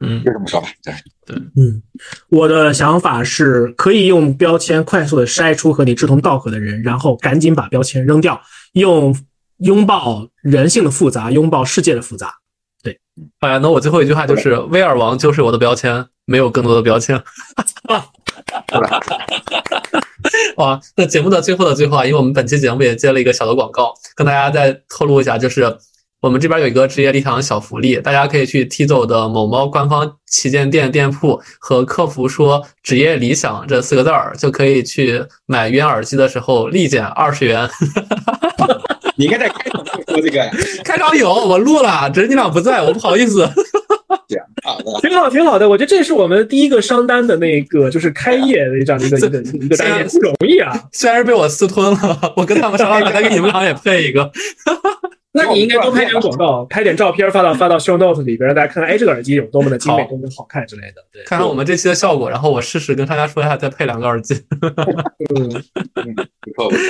[0.00, 0.68] 嗯，就这么说吧。
[0.84, 0.94] 对
[1.26, 1.82] 对，嗯，
[2.28, 8.40] 我的想法是可以用标签快速的筛出和你志同道合的人，然后赶紧把标签扔掉，
[8.74, 9.12] 用
[9.56, 12.32] 拥抱人性的复杂，拥抱世界的复杂。
[12.80, 13.00] 对，
[13.40, 17.20] 哎，那我最后一句话就是威尔王就是我的标签，没有更多的标签。
[20.58, 25.76] 哇，那节目的最后的最后啊，因为我们本期节目也接了一个小的广告，跟大家再透露一下，就是。
[26.20, 37.68] 我们这边有一个职业理想小福利，大家可以去 T 走的某猫官方旗舰店店铺和客服说“职业理想”这四个字儿，就可以去买冤耳机的时候立减二十元。
[39.16, 40.50] 你应该在开场说这个，
[40.82, 43.48] 开场有我录了，只是你俩不在，我不好意思。
[44.64, 45.68] 好的，挺好，挺好的。
[45.68, 50.72] 我觉得这是我们第一个商单的那个，就是开业的这样的一个 一个一个单元，不容易啊。
[50.92, 54.28] 虽然是被我私吞了，我跟他们商量，再给你们俩也配一个。
[55.38, 60.94] 那你应该多拍点广告，拍点照片发到发到 show notes 里边，让大家看看，哎，这个耳机有多么的精美，多么的好看之类的。
[61.12, 64.34] 对，看看我们这期的效果，然后我试试跟大家说一下，再配两个耳机。
[65.34, 65.48] 嗯，
[66.40, 66.82] 不错不错。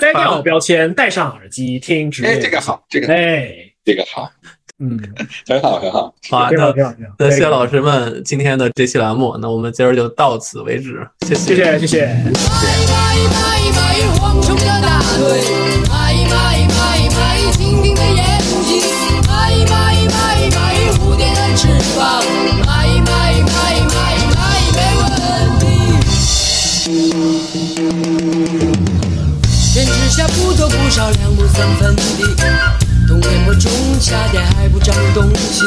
[0.00, 2.10] 摘掉标签，戴上耳机听。
[2.22, 3.54] 哎，这个好，这个哎，
[3.84, 4.30] 这个好。
[4.80, 5.00] 嗯，
[5.46, 6.12] 很好很好。
[6.28, 7.14] 好，挺好挺好挺好。
[7.16, 11.06] 那谢谢老师们今天的这期栏目，那我们今儿就到此为止。
[11.24, 12.10] 谢谢谢谢谢谢。
[30.94, 32.36] 少，两亩三分地。
[33.08, 33.68] 冬天播种，
[34.00, 35.64] 夏天还不长东西。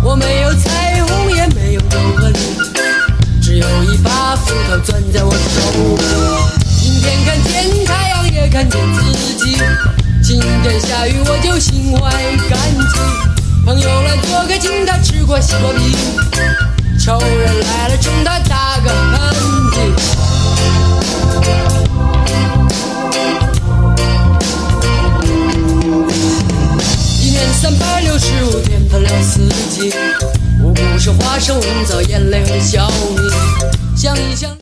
[0.00, 2.32] 我没有彩虹，也没有皱纹，
[3.42, 6.04] 只有一把斧头攥在我手里。
[6.80, 9.02] 今天看见太阳，也看见自
[9.44, 9.58] 己。
[10.22, 12.12] 今天下雨，我就心怀
[12.48, 13.00] 感激。
[13.66, 15.96] 朋友来做客，请他吃块西瓜皮。
[16.96, 19.34] 仇人来了，冲他打个喷
[19.72, 20.33] 嚏。
[27.52, 29.40] 三百六十五天分了四
[29.70, 29.92] 季，
[30.62, 34.54] 五谷是花生、枣、眼泪和小米，想一想。